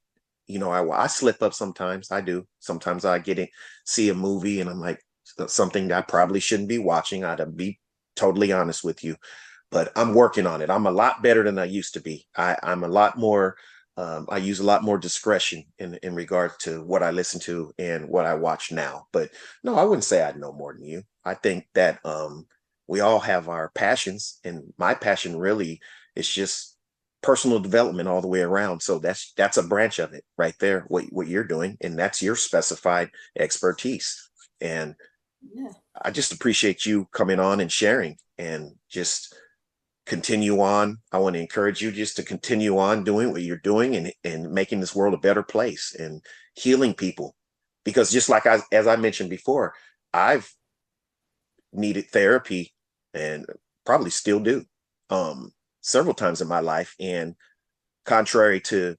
you 0.47 0.59
know 0.59 0.71
I, 0.71 1.05
I 1.05 1.07
slip 1.07 1.43
up 1.43 1.55
sometimes 1.55 2.11
I 2.11 2.21
do 2.21 2.47
sometimes 2.59 3.05
I 3.05 3.19
get 3.19 3.39
in 3.39 3.49
see 3.87 4.09
a 4.09 4.15
movie 4.15 4.61
and 4.61 4.69
I'm 4.69 4.81
like 4.81 5.01
something 5.47 5.91
I 5.93 6.03
probably 6.03 6.41
shouldn't 6.41 6.69
be 6.69 6.79
watching 6.79 7.25
I'd 7.25 7.57
be 7.57 7.79
totally 8.17 8.53
honest 8.53 8.85
with 8.85 9.05
you 9.05 9.17
but 9.73 9.91
I'm 9.97 10.15
working 10.15 10.47
on 10.47 10.63
it 10.63 10.71
I'm 10.71 10.87
a 10.87 10.93
lot 10.93 11.23
better 11.23 11.43
than 11.43 11.59
I 11.59 11.65
used 11.65 11.95
to 11.95 12.01
be 12.01 12.27
I, 12.37 12.57
I'm 12.63 12.85
a 12.85 12.89
lot 12.89 13.19
more 13.19 13.57
um, 13.97 14.27
I 14.31 14.39
use 14.39 14.61
a 14.61 14.65
lot 14.65 14.83
more 14.83 14.99
discretion 14.99 15.65
in 15.79 15.99
in 16.03 16.15
regard 16.15 16.53
to 16.61 16.83
what 16.83 17.03
I 17.03 17.11
listen 17.11 17.41
to 17.41 17.73
and 17.79 18.09
what 18.09 18.25
I 18.25 18.35
watch 18.35 18.73
now. 18.73 19.07
But 19.13 19.31
no, 19.63 19.77
I 19.77 19.85
wouldn't 19.85 20.05
say 20.05 20.25
I 20.25 20.33
know 20.33 20.53
more 20.53 20.73
than 20.73 20.85
you. 20.85 21.03
I 21.27 21.35
think 21.35 21.67
that 21.75 22.01
um, 22.03 22.47
we 22.87 23.01
all 23.01 23.21
have 23.21 23.49
our 23.49 23.71
passions 23.75 24.39
and 24.45 24.73
my 24.79 24.95
passion 24.95 25.37
really 25.39 25.81
is 26.17 26.29
just 26.29 26.77
personal 27.23 27.61
development 27.61 28.09
all 28.09 28.21
the 28.21 28.29
way 28.29 28.41
around 28.41 28.83
so 28.83 28.99
that's 28.99 29.33
that's 29.37 29.57
a 29.57 29.63
branch 29.63 29.99
of 30.01 30.13
it 30.13 30.25
right 30.37 30.57
there 30.59 30.85
what, 30.89 31.05
what 31.13 31.29
you're 31.29 31.45
doing 31.45 31.77
and 31.81 31.97
that's 31.97 32.21
your 32.21 32.35
specified 32.35 33.09
expertise 33.39 34.29
and 34.61 34.97
yeah. 35.55 35.71
i 36.03 36.11
just 36.11 36.33
appreciate 36.33 36.85
you 36.85 37.07
coming 37.13 37.39
on 37.39 37.61
and 37.61 37.71
sharing 37.71 38.17
and 38.39 38.73
just 38.91 39.35
continue 40.07 40.61
on 40.61 40.99
i 41.13 41.19
want 41.19 41.35
to 41.35 41.41
encourage 41.41 41.81
you 41.81 41.93
just 41.93 42.17
to 42.17 42.23
continue 42.23 42.77
on 42.77 43.05
doing 43.05 43.31
what 43.31 43.43
you're 43.43 43.57
doing 43.59 43.95
and 43.95 44.13
and 44.25 44.51
making 44.53 44.81
this 44.81 44.95
world 44.95 45.15
a 45.15 45.19
better 45.19 45.43
place 45.43 45.95
and 45.97 46.21
healing 46.55 46.93
people 46.93 47.37
because 47.85 48.11
just 48.11 48.29
like 48.29 48.45
I, 48.45 48.59
as 48.73 48.89
i 48.89 48.97
mentioned 48.97 49.31
before 49.31 49.75
i've 50.13 50.53
needed 51.73 52.09
therapy 52.11 52.73
and 53.15 53.47
probably 53.85 54.11
still 54.11 54.41
do 54.41 54.65
um, 55.11 55.53
several 55.81 56.15
times 56.15 56.41
in 56.41 56.49
my 56.49 56.61
life. 56.61 56.95
And 57.01 57.35
contrary 58.05 58.61
to 58.63 58.97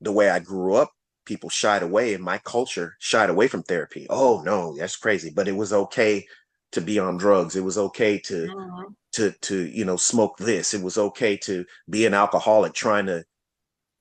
the 0.00 0.12
way 0.12 0.30
I 0.30 0.38
grew 0.38 0.74
up, 0.74 0.90
people 1.24 1.50
shied 1.50 1.82
away 1.82 2.14
and 2.14 2.24
my 2.24 2.38
culture 2.38 2.96
shied 2.98 3.30
away 3.30 3.48
from 3.48 3.62
therapy. 3.62 4.06
Oh 4.10 4.42
no, 4.44 4.76
that's 4.76 4.96
crazy. 4.96 5.30
But 5.34 5.48
it 5.48 5.56
was 5.56 5.72
okay 5.72 6.26
to 6.72 6.80
be 6.80 6.98
on 6.98 7.16
drugs. 7.16 7.56
It 7.56 7.64
was 7.64 7.78
okay 7.78 8.18
to 8.18 8.46
mm-hmm. 8.46 8.92
to 9.12 9.32
to 9.42 9.66
you 9.66 9.84
know 9.84 9.96
smoke 9.96 10.36
this. 10.38 10.74
It 10.74 10.82
was 10.82 10.98
okay 10.98 11.36
to 11.38 11.64
be 11.88 12.06
an 12.06 12.14
alcoholic 12.14 12.74
trying 12.74 13.06
to 13.06 13.24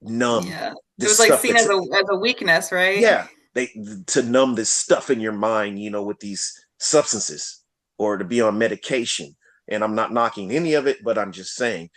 numb. 0.02 0.46
Yeah. 0.48 0.74
It 1.00 1.04
was 1.04 1.20
like 1.20 1.40
seen 1.40 1.56
as 1.56 1.70
a 1.70 1.76
as 1.94 2.06
a 2.10 2.18
weakness, 2.18 2.72
right? 2.72 3.00
Yeah. 3.00 3.28
They 3.54 3.68
to 4.08 4.24
numb 4.24 4.56
this 4.56 4.70
stuff 4.70 5.10
in 5.10 5.20
your 5.20 5.34
mind, 5.34 5.82
you 5.82 5.90
know, 5.90 6.04
with 6.04 6.20
these 6.20 6.54
substances 6.80 7.62
or 7.98 8.18
to 8.18 8.24
be 8.24 8.42
on 8.42 8.58
medication. 8.58 9.36
And 9.68 9.84
I'm 9.84 9.96
not 9.96 10.14
knocking 10.14 10.52
any 10.52 10.74
of 10.74 10.88
it, 10.88 11.04
but 11.04 11.18
I'm 11.18 11.32
just 11.32 11.56
saying 11.56 11.90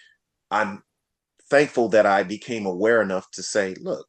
I'm 0.50 0.82
thankful 1.50 1.88
that 1.90 2.06
I 2.06 2.22
became 2.22 2.66
aware 2.66 3.02
enough 3.02 3.30
to 3.32 3.42
say, 3.42 3.74
look, 3.80 4.06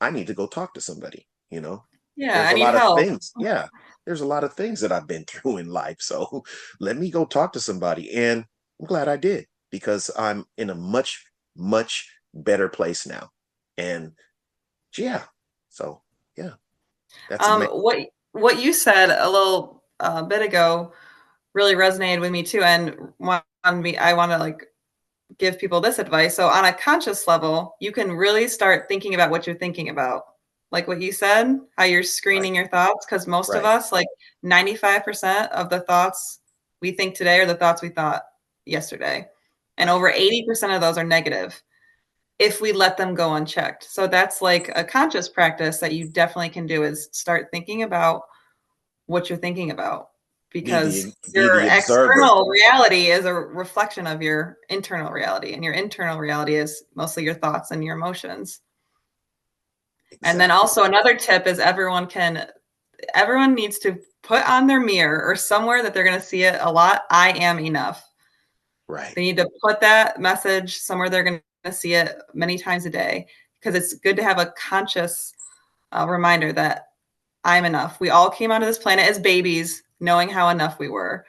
I 0.00 0.10
need 0.10 0.28
to 0.28 0.34
go 0.34 0.46
talk 0.46 0.74
to 0.74 0.80
somebody, 0.80 1.26
you 1.50 1.60
know? 1.60 1.84
Yeah, 2.16 2.52
there's 2.52 2.60
I 2.60 2.64
lot 2.64 2.74
help. 2.74 2.98
of 2.98 3.04
things. 3.04 3.32
Yeah. 3.38 3.68
There's 4.08 4.22
a 4.22 4.26
lot 4.26 4.42
of 4.42 4.54
things 4.54 4.80
that 4.80 4.90
I've 4.90 5.06
been 5.06 5.24
through 5.28 5.58
in 5.58 5.68
life. 5.68 5.98
So 6.00 6.42
let 6.80 6.96
me 6.96 7.10
go 7.10 7.26
talk 7.26 7.52
to 7.52 7.60
somebody. 7.60 8.10
And 8.14 8.46
I'm 8.80 8.86
glad 8.86 9.06
I 9.06 9.18
did 9.18 9.46
because 9.70 10.10
I'm 10.18 10.46
in 10.56 10.70
a 10.70 10.74
much, 10.74 11.26
much 11.54 12.10
better 12.32 12.70
place 12.70 13.06
now. 13.06 13.28
And 13.76 14.12
yeah. 14.96 15.24
So 15.68 16.00
yeah. 16.38 16.52
That's 17.28 17.46
um 17.46 17.62
amazing. 17.62 17.82
what 17.82 17.98
what 18.32 18.62
you 18.62 18.72
said 18.72 19.10
a 19.10 19.28
little 19.28 19.82
uh, 20.00 20.22
bit 20.22 20.40
ago 20.40 20.92
really 21.52 21.74
resonated 21.74 22.20
with 22.22 22.30
me 22.30 22.42
too. 22.42 22.62
And 22.62 22.96
one 23.18 23.42
me, 23.74 23.98
I 23.98 24.14
want 24.14 24.32
to 24.32 24.38
like 24.38 24.68
give 25.36 25.58
people 25.58 25.82
this 25.82 25.98
advice. 25.98 26.34
So 26.34 26.48
on 26.48 26.64
a 26.64 26.72
conscious 26.72 27.26
level, 27.28 27.76
you 27.80 27.92
can 27.92 28.12
really 28.12 28.48
start 28.48 28.88
thinking 28.88 29.14
about 29.14 29.30
what 29.30 29.46
you're 29.46 29.56
thinking 29.56 29.90
about. 29.90 30.22
Like 30.70 30.86
what 30.86 31.00
you 31.00 31.12
said, 31.12 31.58
how 31.76 31.84
you're 31.84 32.02
screening 32.02 32.52
right. 32.52 32.58
your 32.58 32.68
thoughts. 32.68 33.06
Cause 33.06 33.26
most 33.26 33.50
right. 33.50 33.58
of 33.58 33.64
us, 33.64 33.90
like 33.92 34.08
95% 34.44 35.48
of 35.50 35.70
the 35.70 35.80
thoughts 35.80 36.40
we 36.80 36.92
think 36.92 37.14
today 37.14 37.40
are 37.40 37.46
the 37.46 37.54
thoughts 37.54 37.82
we 37.82 37.88
thought 37.88 38.22
yesterday. 38.66 39.26
And 39.76 39.88
over 39.88 40.12
80% 40.12 40.74
of 40.74 40.80
those 40.80 40.98
are 40.98 41.04
negative 41.04 41.60
if 42.38 42.60
we 42.60 42.72
let 42.72 42.96
them 42.96 43.14
go 43.14 43.34
unchecked. 43.34 43.84
So 43.84 44.06
that's 44.06 44.40
like 44.42 44.70
a 44.76 44.84
conscious 44.84 45.28
practice 45.28 45.78
that 45.78 45.94
you 45.94 46.08
definitely 46.08 46.50
can 46.50 46.66
do 46.66 46.84
is 46.84 47.08
start 47.12 47.48
thinking 47.50 47.82
about 47.82 48.22
what 49.06 49.28
you're 49.28 49.38
thinking 49.38 49.70
about 49.70 50.10
because 50.50 51.04
the, 51.04 51.12
your 51.34 51.60
external 51.60 52.46
reality 52.46 53.06
is 53.06 53.24
a 53.24 53.34
reflection 53.34 54.06
of 54.06 54.22
your 54.22 54.58
internal 54.70 55.10
reality 55.10 55.52
and 55.52 55.62
your 55.64 55.74
internal 55.74 56.18
reality 56.18 56.54
is 56.54 56.84
mostly 56.94 57.24
your 57.24 57.34
thoughts 57.34 57.70
and 57.70 57.84
your 57.84 57.96
emotions 57.96 58.60
exactly. 60.10 60.30
and 60.30 60.40
then 60.40 60.50
also 60.50 60.84
another 60.84 61.14
tip 61.14 61.46
is 61.46 61.58
everyone 61.58 62.06
can 62.06 62.46
everyone 63.14 63.54
needs 63.54 63.78
to 63.78 63.98
put 64.22 64.48
on 64.48 64.66
their 64.66 64.80
mirror 64.80 65.24
or 65.24 65.36
somewhere 65.36 65.82
that 65.82 65.94
they're 65.94 66.04
going 66.04 66.18
to 66.18 66.24
see 66.24 66.42
it 66.42 66.58
a 66.60 66.70
lot 66.70 67.02
i 67.10 67.30
am 67.38 67.58
enough 67.58 68.10
right 68.88 69.14
they 69.14 69.22
need 69.22 69.36
to 69.36 69.48
put 69.62 69.80
that 69.80 70.20
message 70.20 70.78
somewhere 70.78 71.08
they're 71.08 71.22
going 71.24 71.40
to 71.64 71.72
see 71.72 71.94
it 71.94 72.16
many 72.34 72.58
times 72.58 72.86
a 72.86 72.90
day 72.90 73.26
because 73.60 73.74
it's 73.74 73.94
good 73.94 74.16
to 74.16 74.22
have 74.22 74.38
a 74.38 74.52
conscious 74.56 75.32
uh, 75.92 76.06
reminder 76.08 76.52
that 76.52 76.88
i'm 77.44 77.64
enough 77.64 78.00
we 78.00 78.10
all 78.10 78.30
came 78.30 78.50
onto 78.50 78.66
this 78.66 78.78
planet 78.78 79.06
as 79.06 79.18
babies 79.18 79.82
knowing 80.00 80.28
how 80.28 80.48
enough 80.48 80.78
we 80.78 80.88
were. 80.88 81.24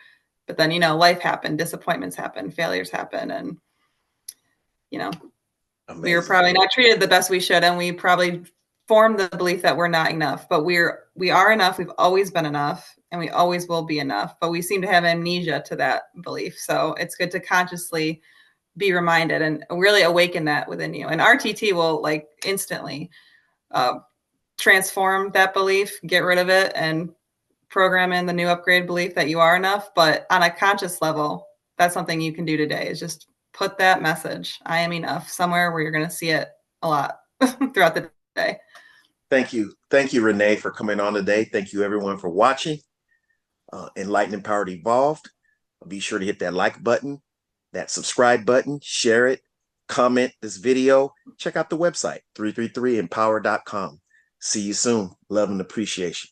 But 0.48 0.58
then, 0.58 0.72
you 0.72 0.80
know, 0.80 0.98
life 0.98 1.20
happened, 1.20 1.58
disappointments 1.58 2.16
happen, 2.16 2.52
failures 2.52 2.90
happen, 2.90 3.32
and 3.32 3.58
you 4.90 4.98
know, 4.98 5.12
Amazing. 5.88 6.04
we 6.04 6.16
were 6.16 6.24
probably 6.24 6.54
not 6.54 6.72
treated 6.72 7.00
the 7.00 7.08
best 7.08 7.30
we 7.30 7.40
should, 7.40 7.64
and 7.64 7.78
we 7.78 7.92
probably 7.92 8.44
formed 8.90 9.20
the 9.20 9.30
belief 9.38 9.62
that 9.62 9.78
we're 9.78 9.88
not 9.88 10.10
enough. 10.10 10.50
But 10.50 10.66
we're 10.66 11.04
we 11.16 11.30
are 11.30 11.52
enough. 11.52 11.78
We've 11.78 11.92
always 12.00 12.32
been 12.32 12.48
enough, 12.48 12.96
and 13.12 13.20
we 13.20 13.30
always 13.30 13.68
will 13.68 13.84
be 13.84 14.00
enough. 14.00 14.36
But 14.42 14.50
we 14.50 14.64
seem 14.64 14.82
to 14.82 14.88
have 14.88 15.06
amnesia 15.06 15.64
to 15.68 15.76
that 15.76 16.04
belief. 16.24 16.58
So 16.58 16.96
it's 17.00 17.16
good 17.16 17.30
to 17.32 17.40
consciously 17.40 18.22
be 18.78 18.92
reminded 18.92 19.44
and 19.44 19.64
really 19.70 20.02
awaken 20.02 20.46
that 20.46 20.68
within 20.68 20.96
you. 20.96 21.08
And 21.08 21.22
RTT 21.22 21.72
will 21.74 22.02
like 22.02 22.28
instantly 22.44 23.12
uh, 23.70 24.00
transform 24.58 25.32
that 25.34 25.54
belief, 25.54 26.00
get 26.08 26.24
rid 26.24 26.40
of 26.40 26.50
it, 26.50 26.72
and 26.76 27.12
program 27.70 28.12
in 28.12 28.26
the 28.26 28.34
new 28.34 28.48
upgrade 28.48 28.88
belief 28.88 29.14
that 29.14 29.30
you 29.30 29.40
are 29.40 29.56
enough. 29.56 29.92
But 29.94 30.26
on 30.32 30.42
a 30.42 30.50
conscious 30.50 31.00
level, 31.00 31.46
that's 31.78 31.94
something 31.94 32.20
you 32.20 32.34
can 32.34 32.46
do 32.46 32.58
today 32.58 32.88
is 32.88 33.00
just 33.00 33.28
put 33.54 33.78
that 33.78 34.02
message, 34.02 34.58
I 34.66 34.80
am 34.80 34.94
enough, 34.94 35.30
somewhere 35.30 35.72
where 35.72 35.82
you're 35.82 35.92
going 35.92 36.06
to 36.06 36.12
see 36.12 36.30
it 36.30 36.50
a 36.82 36.88
lot 36.88 37.20
throughout 37.74 37.94
the 37.94 38.10
day. 38.40 38.58
Thank 39.30 39.54
you. 39.54 39.74
Thank 39.92 40.14
you, 40.14 40.22
Renee, 40.22 40.56
for 40.56 40.72
coming 40.72 41.00
on 41.00 41.14
today. 41.14 41.46
Thank 41.46 41.74
you, 41.74 41.84
everyone, 41.84 42.18
for 42.18 42.30
watching. 42.30 42.80
Uh, 43.72 43.90
Enlightened 43.96 44.34
Empowered 44.34 44.70
Evolved. 44.70 45.30
Be 45.88 46.00
sure 46.00 46.20
to 46.20 46.26
hit 46.26 46.40
that 46.40 46.54
like 46.54 46.84
button, 46.84 47.22
that 47.72 47.92
subscribe 47.92 48.46
button, 48.46 48.80
share 48.84 49.28
it, 49.28 49.42
comment 49.88 50.34
this 50.42 50.58
video. 50.58 51.14
Check 51.38 51.56
out 51.56 51.70
the 51.70 51.78
website, 51.78 52.20
333empower.com. 52.36 54.02
See 54.42 54.62
you 54.62 54.74
soon. 54.74 55.12
Love 55.30 55.50
and 55.50 55.62
appreciation. 55.62 56.30